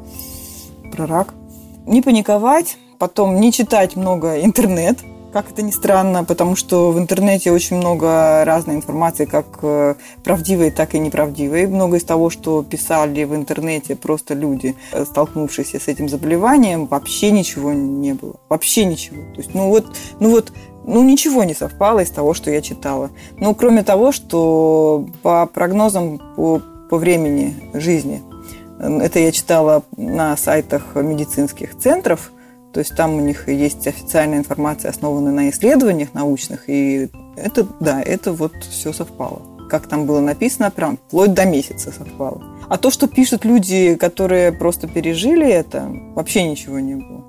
[0.92, 1.34] про рак.
[1.86, 4.98] Не паниковать, потом не читать много интернет,
[5.34, 10.70] как это ни странно, потому что в интернете очень много разной информации, как э, правдивой,
[10.70, 11.66] так и неправдивой.
[11.66, 17.32] Много из того, что писали в интернете просто люди, э, столкнувшиеся с этим заболеванием, вообще
[17.32, 18.36] ничего не было.
[18.48, 19.22] Вообще ничего.
[19.34, 19.86] То есть, ну вот,
[20.20, 20.52] ну вот
[20.86, 23.10] ну, ничего не совпало из того, что я читала.
[23.36, 28.22] Ну, кроме того, что по прогнозам по, по времени жизни,
[28.78, 32.30] э, это я читала на сайтах медицинских центров,
[32.74, 38.02] то есть там у них есть официальная информация, основанная на исследованиях научных, и это, да,
[38.02, 39.42] это вот все совпало.
[39.70, 42.42] Как там было написано, прям вплоть до месяца совпало.
[42.68, 47.24] А то, что пишут люди, которые просто пережили это, вообще ничего не было.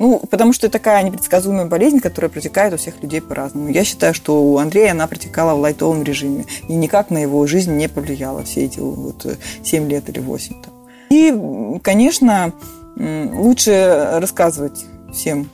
[0.00, 3.68] Ну, потому что это такая непредсказуемая болезнь, которая протекает у всех людей по-разному.
[3.68, 7.72] Я считаю, что у Андрея она протекала в лайтовом режиме и никак на его жизнь
[7.76, 9.26] не повлияла все эти вот
[9.62, 10.54] 7 лет или 8.
[10.62, 10.72] Там.
[11.10, 12.52] И, конечно,
[12.98, 15.48] лучше рассказывать всем,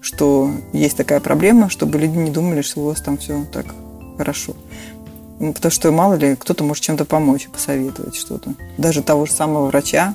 [0.00, 3.66] что есть такая проблема, чтобы люди не думали, что у вас там все так
[4.16, 4.54] хорошо.
[5.38, 8.54] Потому что, мало ли, кто-то может чем-то помочь, посоветовать что-то.
[8.78, 10.14] Даже того же самого врача,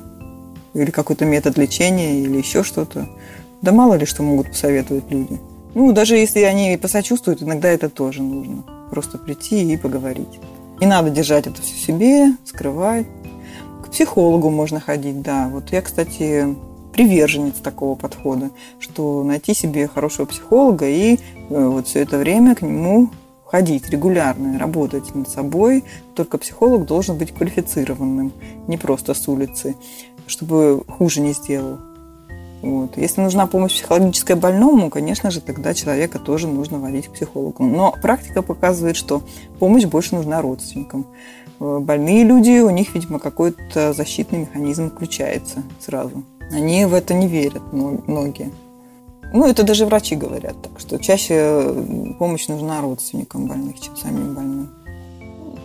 [0.74, 3.08] или какой-то метод лечения, или еще что-то.
[3.62, 5.40] Да мало ли, что могут посоветовать люди.
[5.76, 8.64] Ну, даже если они посочувствуют, иногда это тоже нужно.
[8.90, 10.40] Просто прийти и поговорить.
[10.80, 13.06] Не надо держать это все себе, скрывать.
[13.92, 15.50] психологу можно ходить, да.
[15.52, 16.56] Вот я, кстати,
[16.94, 21.18] приверженец такого подхода, что найти себе хорошего психолога и э,
[21.50, 23.10] вот все это время к нему
[23.46, 25.84] ходить регулярно, работать над собой.
[26.16, 28.32] Только психолог должен быть квалифицированным,
[28.68, 29.76] не просто с улицы,
[30.26, 31.80] чтобы хуже не сделал.
[32.62, 32.96] Вот.
[32.96, 37.64] Если нужна помощь психологическая больному, конечно же, тогда человека тоже нужно водить к психологу.
[37.64, 39.24] Но практика показывает, что
[39.60, 41.08] помощь больше нужна родственникам.
[41.60, 46.24] Э, больные люди, у них, видимо, какой-то защитный механизм включается сразу.
[46.52, 48.52] Они в это не верят, многие.
[49.34, 51.74] Ну, это даже врачи говорят так, что чаще
[52.20, 54.70] помощь нужна родственникам больных, чем самим больным.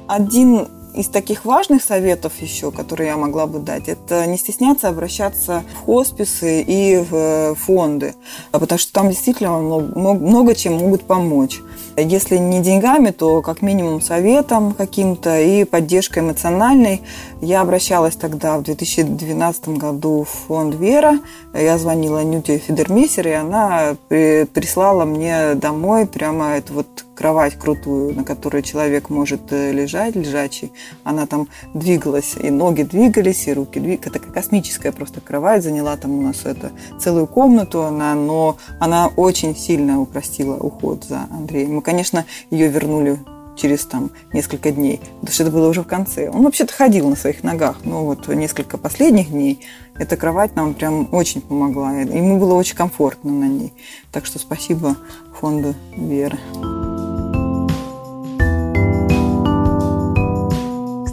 [0.07, 5.62] Один из таких важных советов еще, которые я могла бы дать, это не стесняться обращаться
[5.74, 8.14] в хосписы и в э, фонды,
[8.51, 11.61] потому что там действительно много, много чем могут помочь.
[11.97, 17.01] Если не деньгами, то как минимум советом каким-то и поддержкой эмоциональной.
[17.40, 21.18] Я обращалась тогда в 2012 году в фонд «Вера».
[21.55, 28.23] Я звонила Нюте Федермейсер, и она прислала мне домой прямо эту вот кровать крутую, на
[28.25, 30.73] которой человек может э, лежать, лежачий.
[31.03, 34.14] Она там двигалась, и ноги двигались, и руки двигались.
[34.14, 39.57] Это космическая просто кровать, заняла там у нас это целую комнату, она, но она очень
[39.57, 41.75] сильно упростила уход за Андреем.
[41.75, 43.19] Мы, конечно, ее вернули
[43.57, 46.29] через там несколько дней, потому что это было уже в конце.
[46.29, 49.67] Он вообще-то ходил на своих ногах, но вот несколько последних дней
[49.99, 51.93] эта кровать нам прям очень помогла.
[51.93, 53.73] Ему было очень комфортно на ней.
[54.12, 54.97] Так что спасибо
[55.41, 56.39] фонду Веры.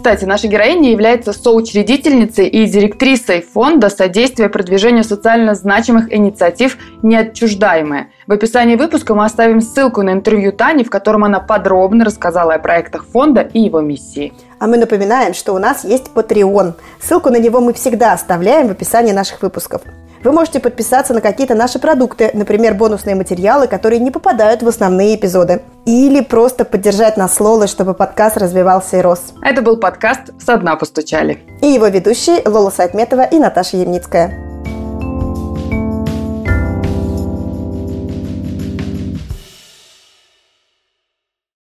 [0.04, 8.10] Кстати, наша героиня является соучредительницей и директрисой фонда содействия продвижению социально значимых инициатив «Неотчуждаемые».
[8.26, 12.58] В описании выпуска мы оставим ссылку на интервью Тани, в котором она подробно рассказала о
[12.58, 14.34] проектах фонда и его миссии.
[14.58, 16.74] А мы напоминаем, что у нас есть Patreon.
[17.00, 19.80] Ссылку на него мы всегда оставляем в описании наших выпусков.
[20.24, 25.16] Вы можете подписаться на какие-то наши продукты, например, бонусные материалы, которые не попадают в основные
[25.16, 25.60] эпизоды.
[25.84, 29.34] Или просто поддержать нас Лолой, чтобы подкаст развивался и рос.
[29.42, 31.40] Это был подкаст «Со дна постучали».
[31.60, 34.53] И его ведущие Лола Сайтметова и Наташа Ямницкая.